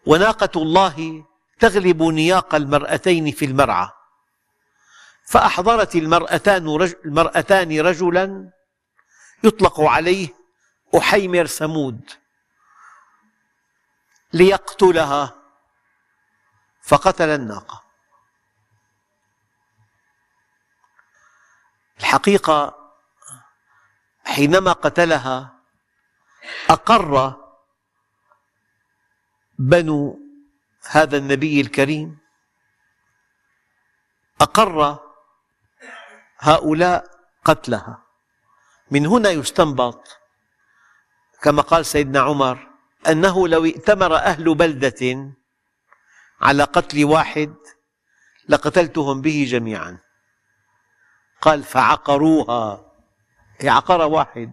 وناقة 0.05 0.61
الله 0.61 1.25
تغلب 1.59 2.03
نياق 2.03 2.55
المرأتين 2.55 3.31
في 3.31 3.45
المرعى. 3.45 3.89
فأحضرت 5.25 5.95
المرأتان 5.95 7.79
رجلا 7.79 8.51
يطلق 9.43 9.81
عليه 9.81 10.27
أحيمر 10.97 11.45
ثمود 11.45 12.11
ليقتلها 14.33 15.35
فقتل 16.81 17.29
الناقة. 17.29 17.88
الحقيقة 21.99 22.75
حينما 24.25 24.71
قتلها 24.71 25.59
أقر 26.69 27.35
بنو 29.59 30.19
هذا 30.89 31.17
النبي 31.17 31.61
الكريم 31.61 32.17
أقر 34.41 34.99
هؤلاء 36.39 37.19
قتلها. 37.45 38.03
من 38.91 39.05
هنا 39.05 39.29
يستنبط 39.29 40.19
كما 41.41 41.61
قال 41.61 41.85
سيدنا 41.85 42.19
عمر 42.19 42.67
أنه 43.07 43.47
لو 43.47 43.65
ائتمر 43.65 44.15
أهل 44.15 44.55
بلدة 44.55 45.33
على 46.41 46.63
قتل 46.63 47.05
واحد 47.05 47.55
لقتلتهم 48.49 49.21
به 49.21 49.45
جميعا. 49.49 49.99
قال 51.41 51.63
فعقروها. 51.63 52.85
هي 53.57 53.69
عقر 53.69 54.01
واحد 54.01 54.51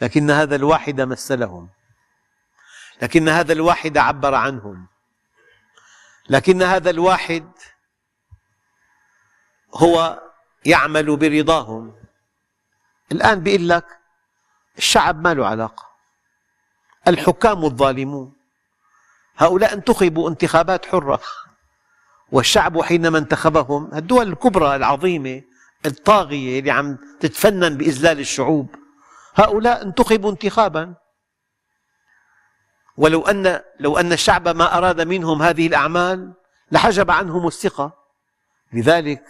لكن 0.00 0.30
هذا 0.30 0.56
الواحد 0.56 1.00
مثلهم 1.00 1.68
لكن 3.02 3.28
هذا 3.28 3.52
الواحد 3.52 3.98
عبر 3.98 4.34
عنهم. 4.34 4.86
لكن 6.28 6.62
هذا 6.62 6.90
الواحد 6.90 7.50
هو 9.74 10.22
يعمل 10.64 11.16
برضاهم. 11.16 11.94
الآن 13.12 13.40
بيقول 13.40 13.68
لك 13.68 13.86
الشعب 14.78 15.20
ما 15.20 15.34
له 15.34 15.46
علاقة. 15.46 15.86
الحكام 17.08 17.64
الظالمون. 17.64 18.32
هؤلاء 19.36 19.74
انتخبوا 19.74 20.30
انتخابات 20.30 20.86
حرة. 20.86 21.20
والشعب 22.32 22.82
حينما 22.82 23.18
انتخبهم 23.18 23.94
الدول 23.94 24.28
الكبرى 24.28 24.76
العظيمة 24.76 25.42
الطاغية 25.86 26.58
اللي 26.58 26.70
عم 26.70 26.98
تتفنن 27.20 27.76
بإذلال 27.76 28.20
الشعوب. 28.20 28.76
هؤلاء 29.34 29.82
انتخبوا 29.82 30.30
انتخابا. 30.30 30.94
ولو 32.96 33.22
أن 33.22 33.60
لو 33.80 33.98
أن 33.98 34.12
الشعب 34.12 34.48
ما 34.48 34.78
أراد 34.78 35.00
منهم 35.00 35.42
هذه 35.42 35.66
الأعمال 35.66 36.34
لحجب 36.72 37.10
عنهم 37.10 37.46
الثقة. 37.46 37.92
لذلك 38.72 39.24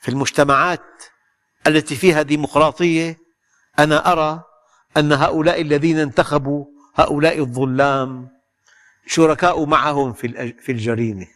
في 0.00 0.08
المجتمعات 0.08 1.02
التي 1.66 1.96
فيها 1.96 2.22
ديمقراطية 2.22 3.18
أنا 3.78 4.12
أرى 4.12 4.42
أن 4.96 5.12
هؤلاء 5.12 5.60
الذين 5.60 5.98
انتخبوا 5.98 6.64
هؤلاء 6.94 7.38
الظلام 7.38 8.28
شركاء 9.06 9.64
معهم 9.64 10.12
في 10.12 10.68
الجريمة. 10.68 11.26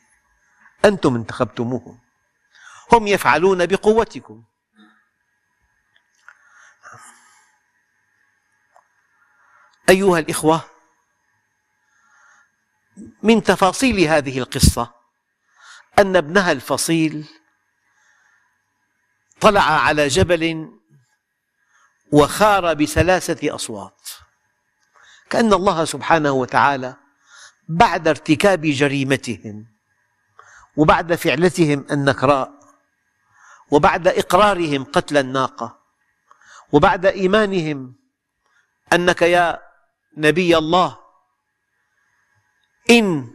أنتم 0.85 1.15
انتخبتموهم. 1.15 2.04
هم 2.93 3.07
يفعلون 3.07 3.67
بقوتكم. 3.67 4.45
أيها 9.91 10.19
الإخوة 10.19 10.65
من 13.23 13.43
تفاصيل 13.43 14.01
هذه 14.01 14.39
القصة 14.39 14.95
أن 15.99 16.17
ابنها 16.17 16.53
الفصيل 16.53 17.29
طلع 19.41 19.63
على 19.63 20.09
جبل 20.09 20.73
وخار 22.13 22.75
بثلاثة 22.75 23.55
أصوات. 23.55 24.09
كأن 25.31 25.53
الله 25.53 25.85
سبحانه 25.85 26.33
وتعالى 26.33 26.97
بعد 27.69 28.09
ارتكاب 28.09 28.61
جريمتهم 28.61 29.67
وبعد 30.77 31.15
فعلتهم 31.15 31.87
النكراء 31.91 32.64
وبعد 33.71 34.09
إقرارهم 34.09 34.85
قتل 34.85 35.17
الناقة 35.17 35.79
وبعد 36.73 37.07
إيمانهم 37.07 37.97
أنك 38.93 39.23
يا 39.23 39.61
نبي 40.17 40.59
الله 40.59 40.99
إن 42.91 43.33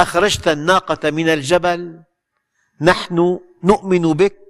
أخرجت 0.00 0.48
الناقة 0.48 1.10
من 1.10 1.28
الجبل 1.28 2.02
نحن 2.80 3.40
نؤمن 3.64 4.12
بك 4.12 4.46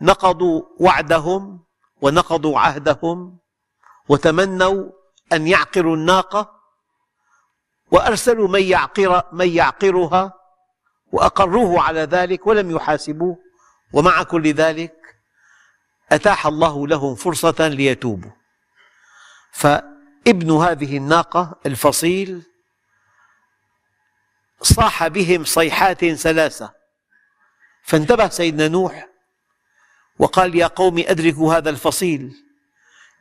نقضوا 0.00 0.62
وعدهم 0.80 1.64
ونقضوا 2.00 2.58
عهدهم 2.58 3.38
وتمنوا 4.08 4.90
أن 5.32 5.46
يعقروا 5.46 5.96
الناقة 5.96 6.56
وأرسلوا 7.90 8.48
من, 8.48 8.62
يعقر 8.62 9.22
من 9.32 9.48
يعقرها 9.48 10.32
وأقروه 11.12 11.82
على 11.82 12.00
ذلك 12.00 12.46
ولم 12.46 12.70
يحاسبوه. 12.70 13.45
ومع 13.92 14.22
كل 14.22 14.52
ذلك 14.52 15.16
أتاح 16.12 16.46
الله 16.46 16.86
لهم 16.86 17.14
فرصة 17.14 17.68
ليتوبوا. 17.68 18.30
فابن 19.52 20.50
هذه 20.50 20.96
الناقة 20.96 21.60
الفصيل 21.66 22.42
صاح 24.62 25.06
بهم 25.06 25.44
صيحات 25.44 26.04
ثلاثة. 26.04 26.72
فانتبه 27.82 28.28
سيدنا 28.28 28.68
نوح 28.68 29.08
وقال 30.18 30.54
يا 30.54 30.66
قوم 30.66 30.98
أدركوا 30.98 31.54
هذا 31.54 31.70
الفصيل. 31.70 32.34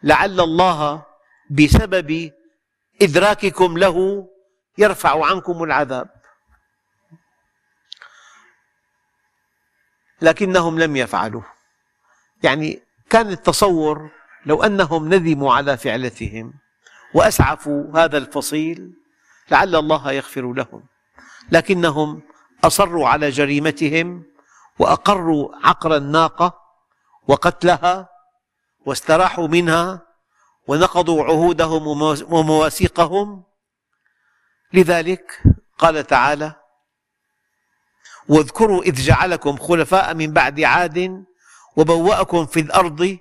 لعل 0.04 0.40
الله 0.40 1.06
بسبب 1.50 2.32
إدراككم 3.02 3.78
له 3.78 4.28
يرفع 4.78 5.26
عنكم 5.26 5.64
العذاب. 5.64 6.15
لكنهم 10.22 10.80
لم 10.80 10.96
يفعلوا 10.96 11.42
يعني 12.44 12.82
كان 13.10 13.30
التصور 13.30 14.10
لو 14.46 14.64
أنهم 14.64 15.14
ندموا 15.14 15.54
على 15.54 15.78
فعلتهم 15.78 16.54
وأسعفوا 17.14 17.84
هذا 18.04 18.18
الفصيل 18.18 18.94
لعل 19.52 19.76
الله 19.76 20.12
يغفر 20.12 20.54
لهم. 20.54 20.84
لكنهم 21.52 22.22
أصروا 22.64 23.08
على 23.08 23.30
جريمتهم 23.30 24.24
وأقروا 24.80 25.56
عقر 25.64 25.96
الناقة 25.96 26.62
وقتلها 27.28 28.10
واستراحوا 28.86 29.48
منها 29.48 30.02
ونقضوا 30.68 31.24
عهودهم 31.24 31.88
ومواثيقهم. 32.34 33.44
لذلك 34.74 35.44
قال 35.78 36.08
تعالى 36.08 36.65
واذكروا 38.30 38.84
إذ 38.84 38.96
جعلكم 38.96 39.58
خلفاء 39.58 40.14
من 40.14 40.34
بعد 40.34 40.62
عاد 40.62 41.26
وبوأكم 41.76 42.46
في 42.46 42.60
الأرض 42.60 43.18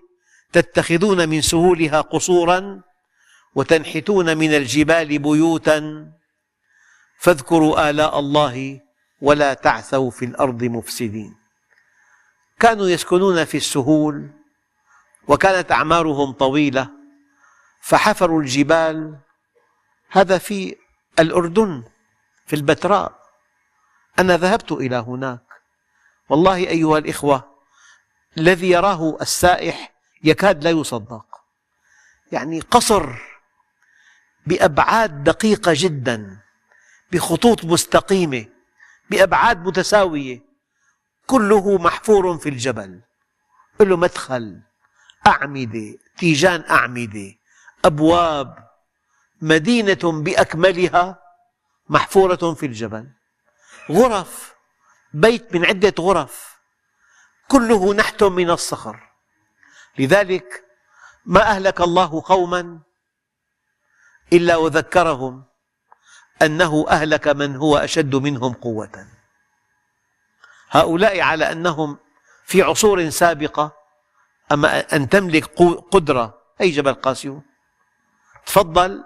تتخذون 0.53 1.29
من 1.29 1.41
سهولها 1.41 2.01
قصورا 2.01 2.83
وتنحتون 3.55 4.37
من 4.37 4.55
الجبال 4.55 5.19
بيوتا 5.19 6.09
فاذكروا 7.19 7.91
آلاء 7.91 8.19
الله 8.19 8.81
ولا 9.21 9.55
تعثوا 9.55 10.11
في 10.11 10.25
الأرض 10.25 10.65
مفسدين. 10.65 11.37
كانوا 12.61 12.89
يسكنون 12.89 13.45
في 13.45 13.57
السهول 13.57 14.31
وكانت 15.29 15.73
أعمارهم 15.73 16.33
طويلة 16.33 16.91
فحفروا 17.83 18.43
الجبال. 18.43 19.19
هذا 20.11 20.39
في 20.39 20.77
الأردن 21.19 21.83
في 22.47 22.57
البتراء. 22.57 23.24
أنا 24.19 24.37
ذهبت 24.37 24.73
إلى 24.73 24.97
هناك. 24.97 25.41
والله 26.29 26.57
أيها 26.57 26.99
الإخوة 26.99 27.55
الذي 28.39 28.71
يراه 28.71 29.19
السائح 29.21 29.93
يكاد 30.25 30.65
لا 30.65 30.71
يصدق. 30.71 31.27
يعني 32.33 32.61
قصر 32.61 33.17
بأبعاد 34.47 35.25
دقيقة 35.25 35.73
جدا 35.75 36.41
بخطوط 37.13 37.65
مستقيمة 37.65 38.47
بأبعاد 39.11 39.67
متساوية 39.67 40.43
كله 41.27 41.79
محفور 41.79 42.39
في 42.39 42.49
الجبل. 42.49 43.01
له 43.81 43.97
مدخل 43.97 44.61
أعمدة 45.27 45.99
تيجان 46.19 46.65
أعمدة 46.71 47.35
أبواب 47.85 48.69
مدينة 49.43 50.23
بأكملها 50.23 51.19
محفورة 51.89 52.55
في 52.55 52.67
الجبل. 52.67 53.11
غرف 53.91 54.55
بيت 55.15 55.55
من 55.55 55.65
عدة 55.65 55.95
غرف 55.99 56.55
كله 57.49 57.95
نحت 57.95 58.23
من 58.23 58.51
الصخر. 58.51 59.11
لذلك 59.99 60.65
ما 61.27 61.43
أهلك 61.43 61.81
الله 61.81 62.23
قوما 62.27 62.81
إلا 64.33 64.57
وذكرهم 64.57 65.45
أنه 66.43 66.87
أهلك 66.89 67.29
من 67.29 67.57
هو 67.57 67.77
أشد 67.77 68.15
منهم 68.15 68.53
قوة. 68.53 69.07
هؤلاء 70.71 71.21
على 71.21 71.53
أنهم 71.53 71.99
في 72.45 72.63
عصور 72.63 73.11
سابقة 73.11 73.73
أما 74.53 74.97
أن 74.97 75.09
تملك 75.09 75.45
قدرة 75.91 76.43
أي 76.61 76.71
جبل 76.71 76.95
قاسيون 76.95 77.43
تفضل 78.47 79.05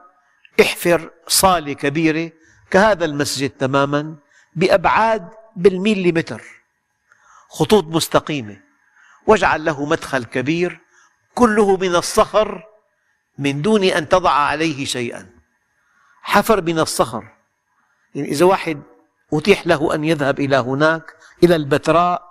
احفر 0.61 1.11
صالة 1.27 1.73
كبيرة 1.73 2.33
كهذا 2.71 3.05
المسجد 3.05 3.51
تماما. 3.51 4.17
بأبعاد 4.59 5.29
بالميليمتر. 5.57 6.43
خطوط 7.49 7.85
مستقيمة. 7.85 8.61
واجعل 9.27 9.65
له 9.65 9.85
مدخل 9.87 10.25
كبير 10.25 10.81
كله 11.35 11.77
من 11.77 11.97
الصخر 11.97 12.65
من 13.39 13.63
دون 13.63 13.85
أن 13.85 14.09
تضع 14.09 14.31
عليه 14.31 14.85
شيئا. 14.85 15.31
حفر 16.23 16.63
من 16.63 16.79
الصخر. 16.79 17.25
يعني 18.15 18.29
إذا 18.29 18.45
واحد 18.45 18.83
أتيح 19.33 19.67
له 19.67 19.95
أن 19.95 20.05
يذهب 20.05 20.41
إلى 20.41 20.57
هناك 20.57 21.17
إلى 21.45 21.57
البتراء 21.57 22.23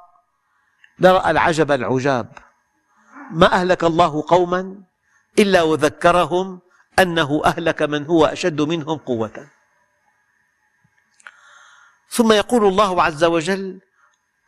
لرأى 1.00 1.32
العجب 1.32 1.72
العجاب. 1.72 2.32
ما 3.32 3.54
أهلك 3.54 3.84
الله 3.84 4.24
قوما 4.28 4.82
إلا 5.40 5.62
وذكرهم 5.62 6.60
أنه 7.00 7.42
أهلك 7.46 7.82
من 7.82 8.06
هو 8.06 8.26
أشد 8.26 8.62
منهم 8.62 8.98
قوة. 8.98 9.57
ثم 12.10 12.32
يقول 12.32 12.66
الله 12.66 13.04
عز 13.04 13.24
وجل 13.24 13.82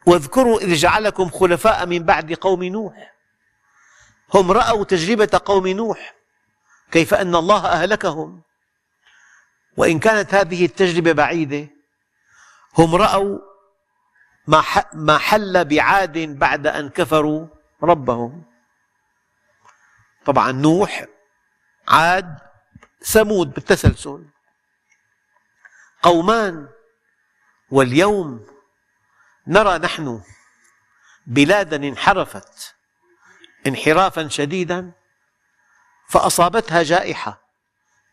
واذكروا 0.06 0.60
إذ 0.60 0.74
جعلكم 0.74 1.30
خلفاء 1.30 1.86
من 1.86 2.04
بعد 2.04 2.34
قوم 2.34 2.64
نوح. 2.64 3.14
هم 4.34 4.52
رأوا 4.52 4.84
تجربة 4.84 5.42
قوم 5.46 5.68
نوح 5.68 6.16
كيف 6.92 7.14
أن 7.14 7.36
الله 7.36 7.68
أهلكهم. 7.68 8.42
وإن 9.78 10.00
كانت 10.00 10.34
هذه 10.34 10.66
التجربة 10.66 11.12
بعيدة 11.12 11.68
هم 12.78 12.96
رأوا 12.96 13.40
ما 14.94 15.18
حل 15.18 15.66
بعاد 15.66 16.18
بعد 16.18 16.68
أن 16.68 16.90
كفروا 16.90 17.48
ربهم. 17.84 18.44
طبعا 20.26 20.52
نوح 20.52 21.06
عاد 21.88 22.38
ثمود 23.04 23.54
بالتسلسل 23.54 24.26
قومان 26.02 26.68
واليوم 27.72 28.46
نرى 29.48 29.78
نحن 29.78 30.22
بلادا 31.28 31.88
انحرفت 31.88 32.76
انحرافا 33.68 34.28
شديدا 34.28 34.92
فأصابتها 36.10 36.84
جائحة 36.84 37.42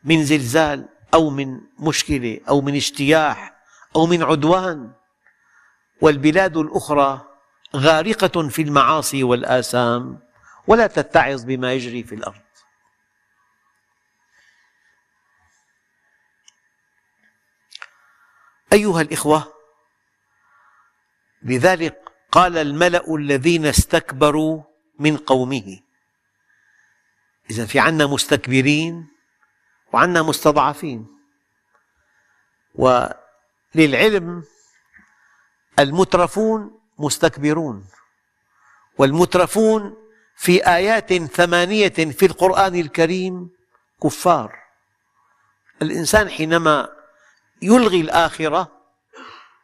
من 0.04 0.24
زلزال 0.24 0.88
أو 1.14 1.30
من 1.30 1.60
مشكلة 1.78 2.40
أو 2.48 2.60
من 2.60 2.74
اجتياح 2.74 3.56
أو 3.96 4.06
من 4.06 4.22
عدوان. 4.22 4.92
والبلاد 6.00 6.56
الأخرى 6.56 7.20
غارقة 7.76 8.48
في 8.48 8.62
المعاصي 8.62 9.22
والآثام 9.22 10.20
ولا 10.66 10.86
تتعظ 10.86 11.44
بما 11.44 11.72
يجري 11.72 12.02
في 12.02 12.14
الأرض. 12.14 12.45
أيها 18.72 19.00
الإخوة 19.00 19.52
لذلك 21.42 22.02
قال 22.32 22.58
الملأ 22.58 23.14
الذين 23.14 23.66
استكبروا 23.66 24.62
من 24.98 25.16
قومه. 25.16 25.80
إذا 27.50 27.66
في 27.66 27.80
عنا 27.80 28.06
مستكبرين 28.06 29.08
وعنا 29.92 30.22
مستضعفين. 30.22 31.06
وللعلم 32.74 34.44
المترفون 35.78 36.80
مستكبرون. 36.98 37.88
والمترفون 38.98 39.96
في 40.36 40.66
آيات 40.66 41.14
ثمانية 41.14 41.88
في 41.88 42.26
القرآن 42.26 42.74
الكريم 42.74 43.50
كفار. 44.02 44.58
الإنسان 45.82 46.28
حينما 46.28 46.95
يلغي 47.62 48.00
الآخرة 48.00 48.72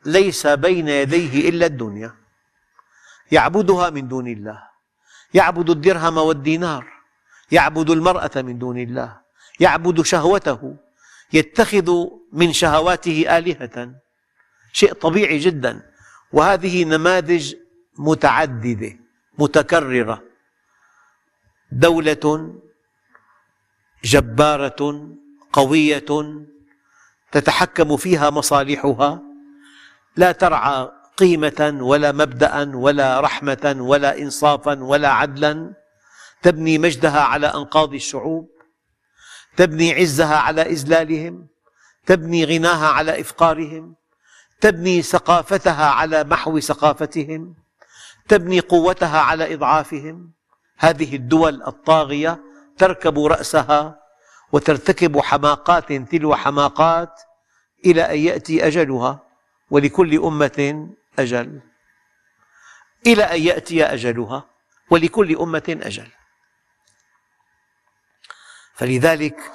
ليس 0.06 0.46
بين 0.46 0.88
يديه 0.88 1.48
إلا 1.48 1.66
الدنيا. 1.66 2.14
يعبدها 3.32 3.90
من 3.90 4.08
دون 4.08 4.26
الله. 4.28 4.62
يعبد 5.34 5.70
الدرهم 5.70 6.16
والدينار. 6.18 6.86
يعبد 7.52 7.90
المرأة 7.90 8.30
من 8.36 8.58
دون 8.58 8.78
الله. 8.78 9.20
يعبد 9.60 10.02
شهوته. 10.02 10.76
يتخذ 11.32 12.06
من 12.32 12.52
شهواته 12.52 13.38
آلهة. 13.38 13.94
شيء 14.72 14.92
طبيعي 14.92 15.38
جدا. 15.38 15.92
وهذه 16.32 16.84
نماذج 16.84 17.54
متعددة 17.98 18.92
متكررة. 19.38 20.22
دولة 21.72 22.54
جبارة 24.04 25.08
قوية 25.52 26.10
تتحكم 27.32 27.96
فيها 27.96 28.30
مصالحها. 28.30 29.22
لا 30.16 30.32
ترعى 30.32 30.90
قيمة 31.16 31.78
ولا 31.80 32.12
مبدأ 32.12 32.76
ولا 32.76 33.20
رحمة 33.20 33.76
ولا 33.78 34.18
إنصافا 34.18 34.82
ولا 34.82 35.08
عدلا. 35.08 35.74
تبني 36.42 36.78
مجدها 36.78 37.20
على 37.20 37.46
أنقاض 37.46 37.94
الشعوب. 37.94 38.48
تبني 39.56 39.92
عزها 39.92 40.36
على 40.36 40.62
إذلالهم 40.62 41.48
تبني 42.06 42.44
غناها 42.44 42.86
على 42.86 43.20
إفقارهم. 43.20 43.94
تبني 44.60 45.02
ثقافتها 45.02 45.86
على 45.86 46.24
محو 46.24 46.60
ثقافتهم. 46.60 47.54
تبني 48.28 48.60
قوتها 48.60 49.18
على 49.18 49.54
إضعافهم. 49.54 50.32
هذه 50.78 51.16
الدول 51.16 51.62
الطاغية 51.62 52.40
تركب 52.78 53.18
رأسها 53.18 54.01
وترتكب 54.52 55.20
حماقات 55.20 55.92
تلو 55.92 56.36
حماقات 56.36 57.20
إلى 57.86 58.02
أن 58.02 58.18
يأتي 58.18 58.66
أجلها 58.66 59.26
ولكل 59.70 60.18
أمة 60.18 60.88
أجل. 61.18 61.60
إلى 63.06 63.22
أن 63.24 63.42
يأتي 63.42 63.84
أجلها 63.84 64.50
ولكل 64.90 65.36
أمة 65.36 65.78
أجل. 65.82 66.08
فلذلك 68.74 69.52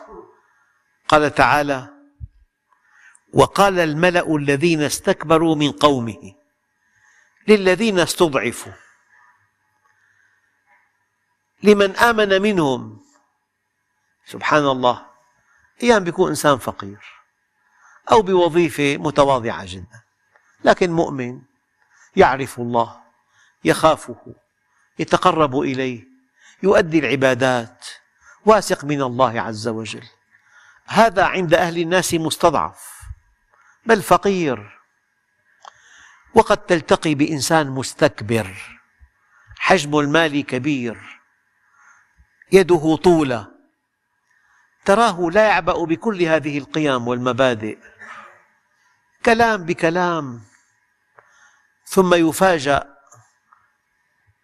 قال 1.08 1.36
تعالى 1.36 1.90
وقال 3.34 3.80
الملأ 3.80 4.36
الذين 4.36 4.82
استكبروا 4.82 5.56
من 5.56 5.72
قومه 5.72 6.34
للذين 7.48 8.00
استضعفوا. 8.00 8.74
لمن 11.64 11.96
آمن 11.96 12.42
منهم 12.42 13.07
سبحان 14.28 14.68
الله 14.68 15.06
أحيانا 15.80 16.08
يكون 16.08 16.30
إنسان 16.30 16.58
فقير 16.58 17.00
أو 18.12 18.22
بوظيفة 18.22 18.98
متواضعة 18.98 19.66
جدا 19.66 20.02
لكن 20.64 20.92
مؤمن 20.92 21.42
يعرف 22.16 22.60
الله 22.60 23.00
يخافه 23.66 24.36
يتقرب 25.00 25.60
إليه 25.60 26.08
يؤدي 26.64 27.00
العبادات 27.00 27.86
واثق 28.46 28.86
من 28.86 29.02
الله 29.02 29.42
عز 29.42 29.68
وجل. 29.68 30.08
هذا 30.86 31.26
عند 31.26 31.54
أهل 31.54 31.78
الناس 31.78 32.14
مستضعف 32.14 33.02
بل 33.86 34.02
فقير. 34.02 34.80
وقد 36.34 36.58
تلتقي 36.58 37.16
بإنسان 37.16 37.70
مستكبر 37.70 38.78
حجم 39.58 40.00
المال 40.00 40.46
كبير 40.46 41.22
يده 42.52 42.96
طولة 42.96 43.57
تراه 44.88 45.30
لا 45.32 45.48
يعبأ 45.48 45.86
بكل 45.86 46.24
هذه 46.24 46.58
القيم 46.58 47.08
والمبادئ. 47.08 47.78
كلام 49.26 49.64
بكلام 49.64 50.42
ثم 51.86 52.14
يفاجأ 52.14 52.88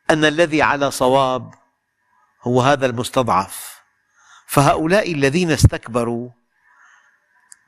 أن 0.09 0.25
الذي 0.25 0.61
على 0.61 0.91
صواب 0.91 1.53
هو 2.41 2.61
هذا 2.61 2.85
المستضعف. 2.85 3.81
فهؤلاء 4.47 5.11
الذين 5.11 5.51
استكبروا 5.51 6.29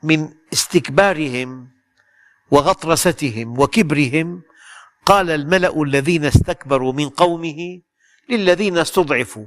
من 0.02 0.34
استكبارهم 0.52 1.70
وغطرستهم 2.50 3.60
وكبرهم 3.60 4.42
قال 5.06 5.30
الملأ 5.30 5.82
الذين 5.82 6.24
استكبروا 6.24 6.92
من 6.92 7.08
قومه 7.08 7.80
للذين 8.28 8.78
استضعفوا 8.78 9.46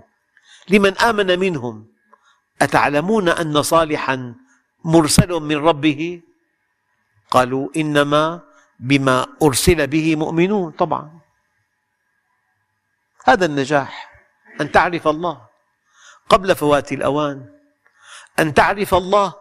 لمن 0.70 0.98
آمن 0.98 1.40
منهم. 1.40 1.99
أتعلمون 2.62 3.30
أن 3.30 3.62
صالحا 3.62 4.36
مرسل 4.86 5.30
من 5.30 5.58
ربه؟ 5.58 6.22
قالوا 7.32 7.70
إنما 7.78 8.42
بما 8.80 9.28
أرسل 9.44 9.88
به 9.88 10.16
مؤمنون 10.16 10.72
طبعا. 10.72 11.20
هذا 13.26 13.46
النجاح 13.46 14.12
أن 14.62 14.72
تعرف 14.72 15.08
الله 15.08 15.48
قبل 16.30 16.56
فوات 16.56 16.92
الأوان 16.92 17.60
أن 18.40 18.54
تعرف 18.54 18.94
الله 18.94 19.34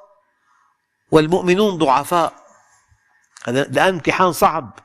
والمؤمنون 1.11 1.79
ضعفاء. 1.79 2.33
هذا 3.45 3.63
الآن 3.63 3.89
امتحان 3.95 4.33
صعب. 4.33 4.79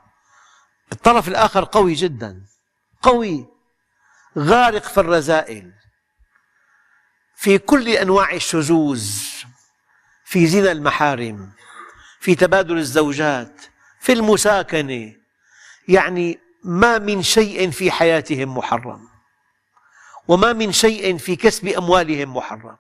الطرف 0.92 1.28
الآخر 1.28 1.64
قوي 1.64 1.94
جدا 1.94 2.46
قوي 3.02 3.48
غارق 4.38 4.84
في 4.84 5.00
الرذائل 5.00 5.74
في 7.44 7.58
كل 7.58 7.90
أنواع 7.90 8.32
الشذوذ 8.32 9.04
في 10.26 10.48
زنا 10.48 10.72
المحارم 10.72 11.52
في 12.20 12.36
تبادل 12.36 12.78
الزوجات 12.78 13.62
في 14.00 14.14
المساكنة 14.14 15.14
يعني 15.88 16.40
ما 16.64 16.98
من 16.98 17.24
شيء 17.24 17.72
في 17.72 17.92
حياتهم 17.92 18.58
محرم 18.58 19.08
وما 20.28 20.54
من 20.54 20.72
شيء 20.72 21.18
في 21.18 21.36
كسب 21.36 21.68
أموالهم 21.68 22.38
محرم 22.38 22.78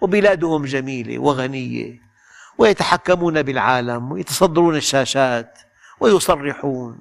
وبلادهم 0.00 0.64
جميلة 0.64 1.18
وغنية 1.18 2.00
ويتحكمون 2.58 3.42
بالعالم 3.42 4.12
ويتصدرون 4.12 4.76
الشاشات 4.76 5.58
ويصرحون 6.00 7.00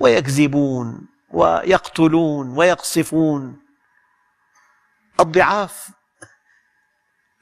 ويكذبون 0.00 1.08
ويقتلون 1.30 2.48
ويقصفون. 2.58 3.60
الضعاف 5.20 5.95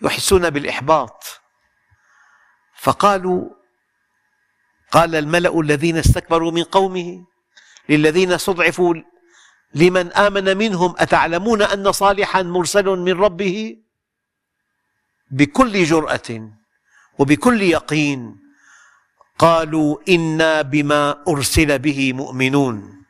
يحسون 0.05 0.51
بالإحباط. 0.51 1.41
فقالوا 2.77 3.51
قال 4.91 5.15
الملأ 5.15 5.61
الذين 5.61 5.97
استكبروا 5.97 6.51
من 6.51 6.63
قومه 6.63 7.27
للذين 7.89 8.33
استضعفوا 8.33 8.95
لمن 9.75 10.13
آمن 10.13 10.57
منهم 10.57 10.95
أتعلمون 10.99 11.63
أن 11.63 11.93
صالحا 11.93 12.43
مرسل 12.43 12.87
من 12.87 13.21
ربه؟ 13.21 13.77
بكل 15.31 15.85
جرأة 15.85 16.51
وبكل 17.19 17.63
يقين 17.63 18.41
قالوا 19.39 19.97
إنا 20.09 20.63
بما 20.63 21.25
أرسل 21.29 21.79
به 21.79 22.13
مؤمنون. 22.13 23.05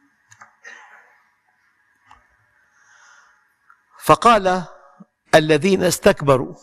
فقال 4.05 4.65
الذين 5.35 5.83
استكبروا 5.83 6.55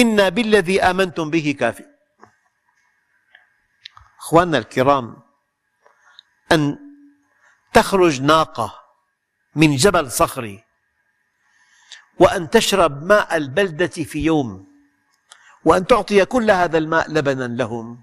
إنا 0.00 0.28
بالذي 0.28 0.82
آمنتم 0.82 1.30
به 1.30 1.56
كافر. 1.60 1.84
أخواننا 4.18 4.58
الكرام 4.58 5.22
أن 6.52 6.78
تخرج 7.72 8.22
ناقة 8.22 8.80
من 9.54 9.76
جبل 9.76 10.10
صخري 10.10 10.64
وأن 12.18 12.50
تشرب 12.50 13.02
ماء 13.02 13.36
البلدة 13.36 13.86
في 13.86 14.18
يوم 14.18 14.66
وأن 15.64 15.86
تعطي 15.86 16.24
كل 16.24 16.50
هذا 16.50 16.78
الماء 16.78 17.10
لبنا 17.10 17.44
لهم. 17.44 18.02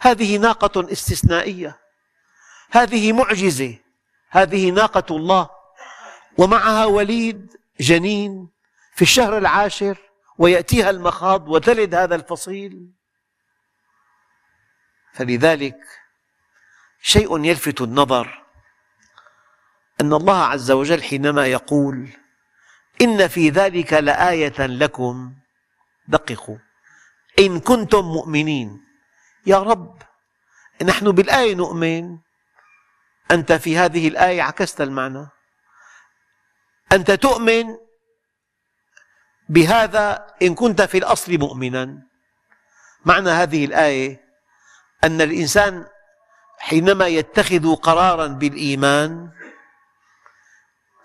هذه 0.00 0.36
ناقة 0.36 0.92
استثنائية. 0.92 1.78
هذه 2.70 3.12
معجزة. 3.12 3.78
هذه 4.30 4.70
ناقة 4.70 5.16
الله. 5.16 5.50
ومعها 6.38 6.84
وليد 6.84 7.56
جنين 7.80 8.48
في 8.94 9.02
الشهر 9.02 9.38
العاشر 9.38 10.09
ويأتيها 10.40 10.90
المخاض 10.90 11.48
وتلد 11.48 11.94
هذا 11.94 12.14
الفصيل. 12.14 12.92
فلذلك 15.12 15.76
شيء 17.02 17.44
يلفت 17.44 17.80
النظر 17.80 18.44
أن 20.00 20.12
الله 20.12 20.42
عز 20.44 20.70
وجل 20.70 21.02
حينما 21.02 21.46
يقول 21.46 22.08
إن 23.02 23.28
في 23.28 23.50
ذلك 23.50 23.92
لآية 23.92 24.66
لكم 24.66 25.34
دققوا. 26.08 26.58
إن 27.38 27.60
كنتم 27.60 28.04
مؤمنين 28.04 28.84
يا 29.46 29.58
رب 29.58 30.02
نحن 30.82 31.10
بالآية 31.10 31.54
نؤمن. 31.54 32.18
أنت 33.30 33.52
في 33.52 33.78
هذه 33.78 34.08
الآية 34.08 34.42
عكست 34.42 34.80
المعنى. 34.80 35.28
أنت 36.92 37.10
تؤمن 37.10 37.89
بهذا 39.50 40.26
إن 40.42 40.54
كنت 40.54 40.82
في 40.82 40.98
الأصل 40.98 41.38
مؤمنا. 41.38 41.98
معنى 43.04 43.30
هذه 43.30 43.64
الآية 43.64 44.24
أن 45.04 45.20
الإنسان 45.20 45.86
حينما 46.58 47.06
يتخذ 47.06 47.74
قرارا 47.74 48.26
بالإيمان 48.26 49.30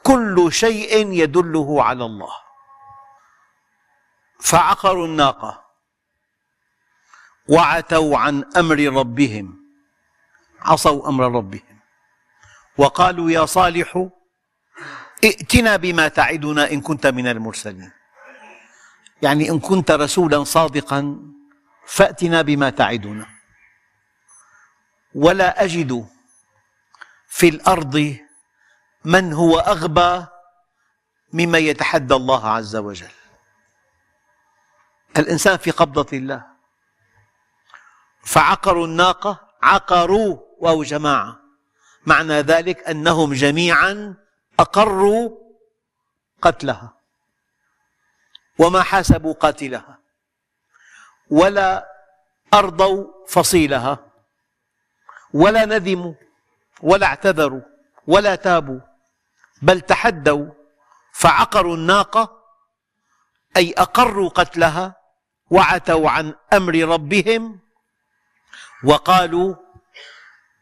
كل 0.03 0.53
شيء 0.53 1.11
يدله 1.11 1.83
على 1.83 2.05
الله. 2.05 2.33
فعقروا 4.41 5.07
الناقة 5.07 5.65
وعتوا 7.49 8.17
عن 8.17 8.43
أمر 8.57 8.77
ربهم. 8.77 9.59
عصوا 10.61 11.09
أمر 11.09 11.31
ربهم. 11.31 11.79
وقالوا 12.77 13.31
يا 13.31 13.45
صالح 13.45 14.07
ائتنا 15.23 15.75
بما 15.75 16.07
تعدنا 16.07 16.71
إن 16.71 16.81
كنت 16.81 17.07
من 17.07 17.27
المرسلين. 17.27 17.91
يعني 19.25 19.49
إن 19.49 19.59
كنت 19.59 19.91
رسولا 19.91 20.43
صادقا 20.43 21.19
فأتنا 21.87 22.41
بما 22.41 22.69
تعدنا. 22.69 23.27
ولا 25.15 25.63
أجد 25.63 26.07
في 27.27 27.49
الأرض 27.49 28.17
من 29.05 29.33
هو 29.33 29.59
أغبى 29.59 30.25
ممن 31.33 31.59
يتحدى 31.59 32.13
الله 32.13 32.49
عز 32.49 32.75
وجل. 32.75 33.11
الإنسان 35.17 35.57
في 35.57 35.71
قبضة 35.71 36.17
الله. 36.17 36.45
فعقروا 38.23 38.87
الناقة 38.87 39.47
عقروا 39.61 40.37
واو 40.59 40.83
جماعة. 40.83 41.39
معنى 42.05 42.33
ذلك 42.33 42.87
أنهم 42.89 43.33
جميعا 43.33 44.17
أقروا 44.59 45.29
قتلها. 46.41 46.94
وما 48.59 48.83
حاسبوا 48.83 49.33
قاتلها 49.33 49.99
ولا 51.31 51.87
أرضوا 52.53 53.27
فصيلها 53.27 54.11
ولا 55.33 55.65
ندموا 55.65 56.13
ولا 56.81 57.07
اعتذروا 57.07 57.61
ولا 58.07 58.35
تابوا 58.35 58.79
بل 59.61 59.81
تحدوا 59.81 60.51
فعقروا 61.13 61.75
الناقة 61.75 62.41
أي 63.57 63.73
أقروا 63.77 64.29
قتلها 64.29 64.95
وعتوا 65.51 66.09
عن 66.09 66.33
أمر 66.53 66.75
ربهم 66.75 67.59
وقالوا 68.83 69.55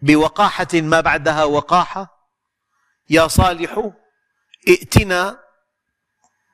بوقاحة 0.02 0.68
ما 0.74 1.02
بعدها 1.02 1.44
وقاحة 1.44 2.30
يا 3.10 3.28
صالح 3.28 3.90
ائتنا 4.68 5.44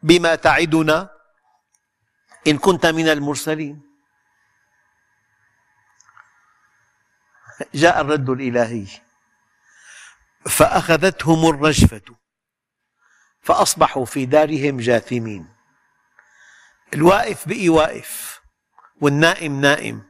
بما 0.04 0.36
تعدنا 0.36 1.19
إن 2.48 2.58
كنت 2.58 2.86
من 2.86 3.08
المرسلين. 3.10 3.82
جاء 7.74 8.02
الرد 8.02 8.30
الإلهي. 8.30 8.88
فأخذتهم 10.46 11.50
الرجفة. 11.50 12.16
فأصبحوا 13.42 14.06
في 14.06 14.26
دارهم 14.26 14.78
جاثمين. 14.78 15.56
الواقف 16.94 17.48
بقي 17.48 17.70
واقف. 17.70 18.42
والنائم 19.02 19.62
نائم. 19.62 20.04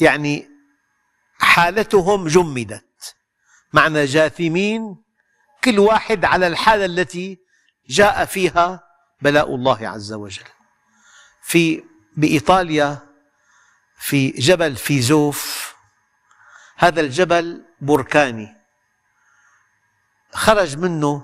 يعني 0.00 0.50
حالتهم 1.38 2.28
جمدت. 2.28 3.16
معنى 3.72 4.04
جاثمين. 4.04 5.04
كل 5.64 5.78
واحد 5.78 6.24
على 6.24 6.46
الحالة 6.46 6.84
التي 6.84 7.38
جاء 7.88 8.24
فيها 8.24 8.89
بلاء 9.22 9.54
الله 9.54 9.88
عز 9.88 10.12
وجل. 10.12 10.44
في 11.42 11.84
بإيطاليا 12.16 12.98
في 13.98 14.28
جبل 14.28 14.76
فيزوف 14.76 15.74
هذا 16.76 17.00
الجبل 17.00 17.64
بركاني. 17.80 18.56
خرج 20.32 20.76
منه 20.76 21.22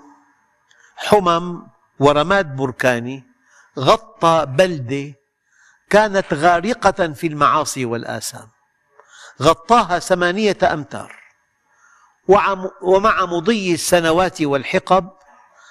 حمم 0.97 1.67
ورماد 1.99 2.57
بركاني 2.57 3.25
غطى 3.79 4.47
بلدة 4.49 5.15
كانت 5.91 6.35
غارقة 6.35 7.13
في 7.13 7.27
المعاصي 7.27 7.85
والآثام. 7.85 8.49
غطاها 9.43 9.99
ثمانية 9.99 10.59
أمتار. 10.63 11.17
ومع 12.83 13.25
مضي 13.25 13.75
السنوات 13.75 14.43
والحقب 14.43 15.11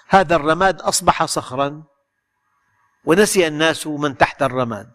هذا 0.07 0.36
الرماد 0.36 0.82
أصبح 0.82 1.26
صخرا. 1.26 1.84
ونسي 3.06 3.47
الناس 3.47 3.88
من 3.88 4.18
تحت 4.18 4.43
الرماد. 4.43 4.93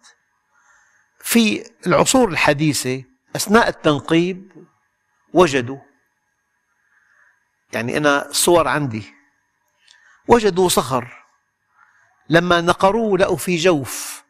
في 1.22 1.70
العصور 1.86 2.28
الحديثة 2.28 3.04
أثناء 3.36 3.68
التنقيب 3.68 4.66
وجدوا 5.34 5.78
يعني 7.72 7.96
أنا 7.96 8.28
الصور 8.28 8.68
عندي 8.68 9.14
وجدوا 10.28 10.68
صخر. 10.68 11.24
لما 12.28 12.60
نقروه 12.60 13.18
لقوا 13.18 13.36
في 13.36 13.56
جوف 13.56 14.22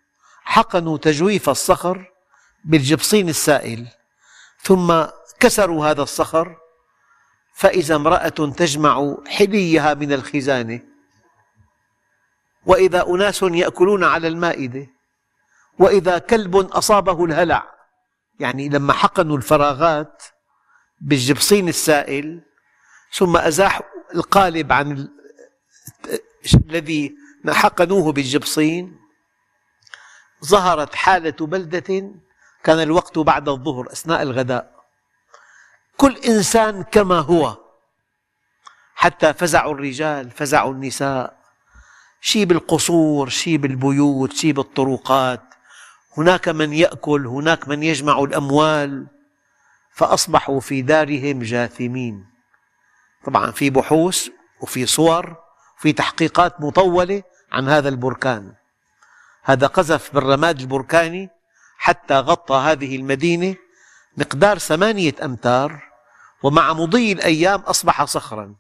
حقنوا 0.44 0.98
تجويف 0.98 1.48
الصخر 1.48 2.12
بالجبصين 2.64 3.28
السائل 3.28 3.88
ثم 4.62 5.04
كسروا 5.40 5.86
هذا 5.86 6.02
الصخر 6.02 6.56
فإذا 7.54 7.96
امرأة 7.96 8.28
تجمع 8.28 9.16
حليها 9.26 9.94
من 9.94 10.12
الخزانة 10.12 10.80
وإذا 12.66 13.06
أناس 13.08 13.42
يأكلون 13.42 14.04
على 14.04 14.28
المائدة 14.28 14.86
وإذا 15.78 16.18
كلب 16.18 16.56
أصابه 16.56 17.24
الهلع 17.24 17.74
يعني 18.40 18.68
لما 18.68 18.92
حقنوا 18.92 19.36
الفراغات 19.36 20.22
بالجبصين 21.00 21.68
السائل 21.68 22.40
ثم 23.12 23.36
أزاحوا 23.36 23.86
القالب 24.14 24.72
عن 24.72 25.08
الذي 26.54 27.14
حقنوه 27.48 28.12
بالجبصين 28.12 29.00
ظهرت 30.44 30.94
حالة 30.94 31.46
بلدة 31.46 32.10
كان 32.64 32.80
الوقت 32.80 33.18
بعد 33.18 33.48
الظهر 33.48 33.92
أثناء 33.92 34.22
الغداء. 34.22 34.80
كل 35.96 36.16
إنسان 36.16 36.82
كما 36.82 37.18
هو 37.18 37.56
حتى 38.94 39.32
فزعوا 39.32 39.74
الرجال 39.74 40.30
فزعوا 40.30 40.72
النساء 40.72 41.39
شيء 42.20 42.44
بالقصور 42.44 43.28
شيء 43.28 43.56
بالبيوت 43.56 44.32
شيء 44.32 44.52
بالطرقات. 44.52 45.42
هناك 46.16 46.48
من 46.48 46.72
يأكل 46.72 47.26
هناك 47.26 47.68
من 47.68 47.82
يجمع 47.82 48.18
الأموال 48.18 49.06
فأصبحوا 49.94 50.60
في 50.60 50.82
دارهم 50.82 51.42
جاثمين. 51.42 52.26
طبعا 53.24 53.50
في 53.50 53.70
بحوث 53.70 54.28
وفي 54.60 54.86
صور 54.86 55.36
وفي 55.78 55.92
تحقيقات 55.92 56.60
مطولة 56.60 57.22
عن 57.52 57.68
هذا 57.68 57.88
البركان. 57.88 58.52
هذا 59.42 59.66
قذف 59.66 60.14
بالرماد 60.14 60.60
البركاني 60.60 61.28
حتى 61.78 62.14
غطى 62.14 62.54
هذه 62.54 62.96
المدينة 62.96 63.56
مقدار 64.16 64.58
ثمانية 64.58 65.14
أمتار 65.24 65.82
ومع 66.42 66.72
مضي 66.72 67.12
الأيام 67.12 67.60
أصبح 67.60 68.04
صخرا. 68.04 68.54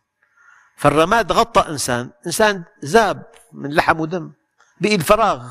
فالرماد 0.80 1.32
غطى 1.32 1.60
إنسان 1.68 2.10
إنسان 2.26 2.64
ذاب 2.84 3.32
من 3.52 3.74
لحم 3.74 4.00
ودم 4.00 4.32
بقي 4.80 4.94
الفراغ. 4.94 5.50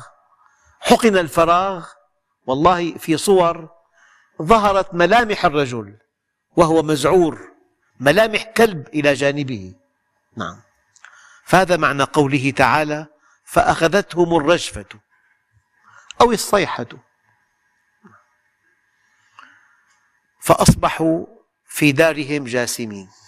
حقن 0.80 1.16
الفراغ 1.18 1.88
والله 2.46 2.98
في 2.98 3.16
صور 3.16 3.68
ظهرت 4.42 4.94
ملامح 4.94 5.44
الرجل 5.44 5.98
وهو 6.56 6.82
مزعور 6.82 7.52
ملامح 8.00 8.42
كلب 8.42 8.88
إلى 8.88 9.14
جانبه. 9.14 9.74
نعم. 10.36 10.60
فهذا 11.44 11.76
معنى 11.76 12.02
قوله 12.02 12.50
تعالى 12.50 13.06
فأخذتهم 13.44 14.36
الرجفة 14.36 15.00
أو 16.20 16.32
الصيحة 16.32 16.86
فأصبحوا 20.40 21.26
في 21.66 21.92
دارهم 21.92 22.44
جاثمين 22.44 23.19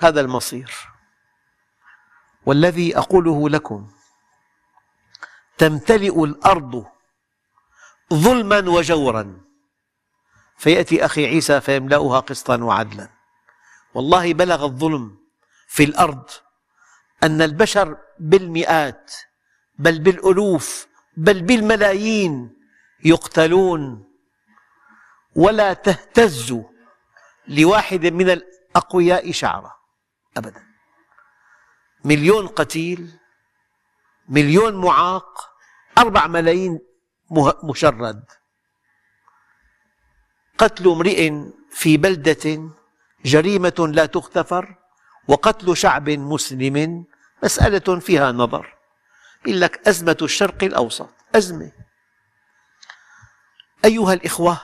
هذا 0.00 0.20
المصير. 0.20 0.74
والذي 2.46 2.98
أقوله 2.98 3.48
لكم 3.48 3.90
تمتلئ 5.58 6.24
الأرض 6.24 6.86
ظلما 8.14 8.58
وجورا. 8.58 9.40
فيأتي 10.56 11.04
أخي 11.04 11.26
عيسى 11.26 11.60
فيملأها 11.60 12.20
قسطا 12.20 12.56
وعدلا. 12.56 13.08
والله 13.94 14.34
بلغ 14.34 14.64
الظلم 14.64 15.18
في 15.68 15.84
الأرض 15.84 16.30
أن 17.22 17.42
البشر 17.42 17.96
بالمئات 18.18 19.12
بل 19.78 19.98
بالألوف 19.98 20.86
بل 21.16 21.42
بالملايين 21.42 22.56
يقتلون. 23.04 24.10
ولا 25.36 25.72
تهتز 25.72 26.56
لواحد 27.48 28.06
من 28.06 28.30
الأقوياء 28.30 29.32
شعرة 29.32 29.79
أبدا. 30.40 30.62
مليون 32.04 32.46
قتيل 32.46 33.18
مليون 34.28 34.74
معاق 34.74 35.50
أربع 35.98 36.26
ملايين 36.26 36.78
مشرد. 37.64 38.24
قتل 40.58 40.88
امرئ 40.88 41.32
في 41.70 41.96
بلدة 41.96 42.70
جريمة 43.24 43.88
لا 43.94 44.06
تغتفر 44.06 44.74
وقتل 45.28 45.76
شعب 45.76 46.10
مسلم 46.10 47.04
مسألة 47.42 48.00
فيها 48.00 48.32
نظر. 48.32 48.76
يقول 49.46 49.60
لك 49.60 49.88
أزمة 49.88 50.16
الشرق 50.22 50.64
الأوسط. 50.64 51.10
أزمة. 51.34 51.72
أيها 53.84 54.12
الإخوة 54.12 54.60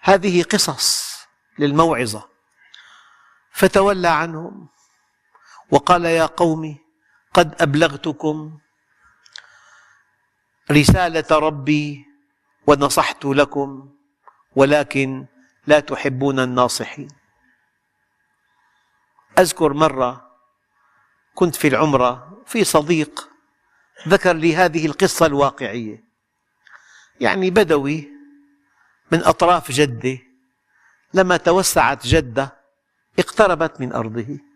هذه 0.00 0.42
قصص 0.42 1.16
للموعظة. 1.58 2.28
فتولى 3.52 4.08
عنهم. 4.08 4.68
وقال 5.74 6.04
يا 6.04 6.26
قوم 6.26 6.78
قد 7.34 7.62
أبلغتكم 7.62 8.58
رسالة 10.70 11.38
ربي 11.38 12.06
ونصحت 12.66 13.24
لكم 13.24 13.90
ولكن 14.56 15.26
لا 15.66 15.80
تحبون 15.80 16.40
الناصحين. 16.40 17.08
أذكر 19.38 19.72
مرة 19.72 20.30
كنت 21.34 21.54
في 21.54 21.68
العمرة 21.68 22.42
في 22.46 22.64
صديق 22.64 23.28
ذكر 24.08 24.32
لي 24.32 24.56
هذه 24.56 24.86
القصة 24.86 25.26
الواقعية. 25.26 26.04
يعني 27.20 27.50
بدوي 27.50 28.08
من 29.12 29.24
أطراف 29.24 29.72
جدة 29.72 30.18
لما 31.14 31.36
توسعت 31.36 32.06
جدة 32.06 32.56
اقتربت 33.18 33.80
من 33.80 33.92
أرضه. 33.92 34.53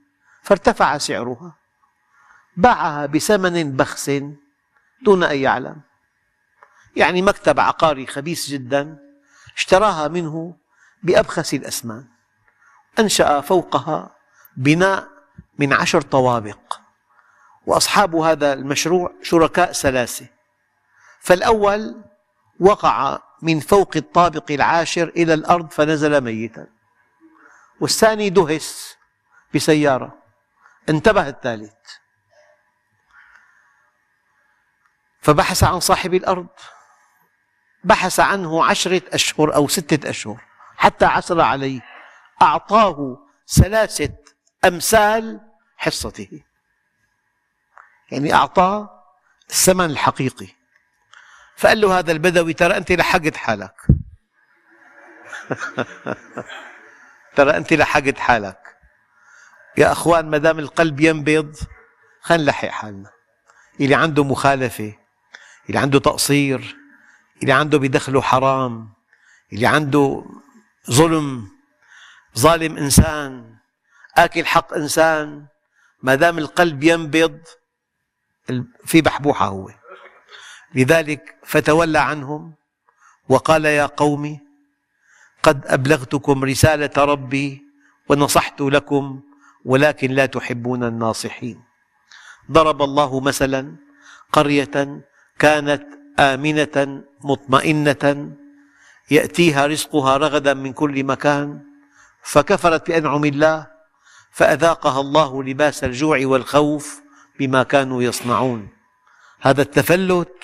فارتفع 0.48 0.98
سعرها. 0.98 1.52
باعها 2.56 3.06
بثمن 3.06 3.76
بخس 3.76 4.10
دون 5.02 5.24
أن 5.24 5.36
يعلم. 5.38 5.80
يعني 6.96 7.22
مكتب 7.22 7.60
عقاري 7.60 8.06
خبيث 8.06 8.46
جدا 8.46 8.98
اشتراها 9.56 10.08
منه 10.08 10.56
بأبخس 11.02 11.54
الأثمان 11.54 12.04
أنشأ 12.98 13.40
فوقها 13.40 14.16
بناء 14.56 15.08
من 15.58 15.72
عشر 15.72 16.00
طوابق. 16.00 16.80
وأصحاب 17.66 18.14
هذا 18.16 18.52
المشروع 18.52 19.12
شركاء 19.22 19.72
سلاسة 19.72 20.26
فالأول 21.20 22.02
وقع 22.60 23.18
من 23.42 23.60
فوق 23.60 23.96
الطابق 23.96 24.50
العاشر 24.50 25.08
إلى 25.08 25.34
الأرض 25.34 25.70
فنزل 25.70 26.20
ميتا. 26.20 26.66
والثاني 27.80 28.30
دهس 28.30 28.96
بسيارة. 29.54 30.27
انتبه 30.88 31.28
الثالث. 31.28 31.74
فبحث 35.20 35.64
عن 35.64 35.80
صاحب 35.80 36.14
الأرض. 36.14 36.48
بحث 37.84 38.20
عنه 38.20 38.64
عشرة 38.64 39.02
أشهر 39.12 39.54
أو 39.54 39.68
ستة 39.68 40.10
أشهر. 40.10 40.40
حتى 40.76 41.04
عثر 41.04 41.40
عليه. 41.40 41.80
أعطاه 42.42 43.18
ثلاثة 43.48 44.14
أمثال 44.64 45.40
حصته. 45.76 46.42
يعني 48.10 48.34
أعطاه 48.34 49.04
الثمن 49.50 49.84
الحقيقي. 49.90 50.48
فقال 51.56 51.80
له 51.80 51.98
هذا 51.98 52.12
البدوي 52.12 52.52
ترى 52.52 52.76
أنت 52.76 52.92
لحقت 52.92 53.36
حالك. 53.36 53.86
ترى 57.36 57.56
أنت 57.56 57.72
لحقت 57.72 58.18
حالك. 58.18 58.67
يا 59.78 59.92
أخوان 59.92 60.30
ما 60.30 60.38
دام 60.38 60.58
القلب 60.58 61.00
ينبض 61.00 61.56
خلينا 62.20 62.44
نلحق 62.44 62.68
حالنا. 62.68 63.10
اللي 63.80 63.94
عنده 63.94 64.24
مخالفة 64.24 64.92
اللي 65.68 65.78
عنده 65.78 65.98
تقصير 65.98 66.76
اللي 67.42 67.52
عنده 67.52 67.78
بدخله 67.78 68.20
حرام 68.22 68.88
اللي 69.52 69.66
عنده 69.66 70.24
ظلم 70.90 71.48
ظالم 72.38 72.76
إنسان 72.76 73.56
آكل 74.16 74.46
حق 74.46 74.74
إنسان 74.74 75.46
ما 76.02 76.14
دام 76.14 76.38
القلب 76.38 76.82
ينبض 76.84 77.40
في 78.84 79.00
بحبوحة 79.00 79.46
هو. 79.46 79.70
لذلك 80.74 81.36
فتولى 81.44 81.98
عنهم 81.98 82.54
وقال 83.28 83.64
يا 83.64 83.86
قوم 83.86 84.38
قد 85.42 85.66
أبلغتكم 85.66 86.44
رسالة 86.44 87.04
ربي 87.04 87.62
ونصحت 88.08 88.60
لكم 88.60 89.22
ولكن 89.68 90.10
لا 90.10 90.26
تحبون 90.26 90.84
الناصحين. 90.84 91.60
ضرب 92.50 92.82
الله 92.82 93.20
مثلا 93.20 93.76
قرية 94.32 95.04
كانت 95.38 95.84
آمنة 96.18 97.04
مطمئنة 97.20 98.32
يأتيها 99.10 99.66
رزقها 99.66 100.16
رغدا 100.16 100.54
من 100.54 100.72
كل 100.72 101.04
مكان 101.04 101.60
فكفرت 102.22 102.88
بأنعم 102.88 103.24
الله 103.24 103.66
فأذاقها 104.30 105.00
الله 105.00 105.42
لباس 105.42 105.84
الجوع 105.84 106.20
والخوف 106.24 107.02
بما 107.38 107.62
كانوا 107.62 108.02
يصنعون. 108.02 108.68
هذا 109.40 109.62
التفلت 109.62 110.42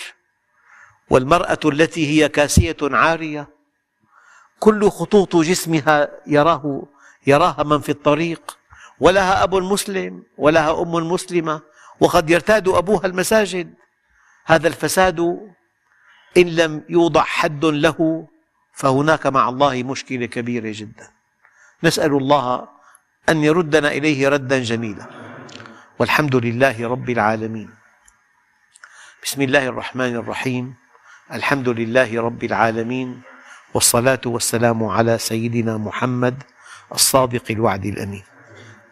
والمرأة 1.10 1.58
التي 1.64 2.02
هي 2.12 2.28
كاسية 2.28 2.76
عارية 2.82 3.48
كل 4.60 4.90
خطوط 4.90 5.36
جسمها 5.36 6.08
يراه 6.26 6.82
يراها 7.26 7.62
من 7.62 7.80
في 7.80 7.88
الطريق 7.88 8.58
ولها 9.00 9.42
أب 9.42 9.54
مسلم 9.54 10.22
ولها 10.38 10.82
أم 10.82 10.92
مسلمة 10.92 11.60
وقد 12.00 12.30
يرتاد 12.30 12.68
أبوها 12.68 13.06
المساجد. 13.06 13.74
هذا 14.44 14.68
الفساد 14.68 15.20
إن 16.36 16.46
لم 16.56 16.84
يوضع 16.88 17.22
حد 17.22 17.64
له 17.64 18.28
فهناك 18.72 19.26
مع 19.26 19.48
الله 19.48 19.82
مشكلة 19.82 20.26
كبيرة 20.26 20.72
جدا. 20.74 21.10
نسأل 21.84 22.12
الله 22.12 22.68
أن 23.28 23.44
يردنا 23.44 23.88
إليه 23.88 24.28
ردا 24.28 24.62
جميلا. 24.62 25.06
والحمد 25.98 26.36
لله 26.36 26.88
رب 26.88 27.10
العالمين. 27.10 27.70
بسم 29.22 29.42
الله 29.42 29.66
الرحمن 29.66 30.14
الرحيم. 30.16 30.74
الحمد 31.32 31.68
لله 31.68 32.22
رب 32.22 32.44
العالمين. 32.44 33.22
والصلاة 33.74 34.20
والسلام 34.26 34.84
على 34.84 35.18
سيدنا 35.18 35.76
محمد 35.76 36.42
الصادق 36.92 37.44
الوعد 37.50 37.84
الأمين. 37.86 38.33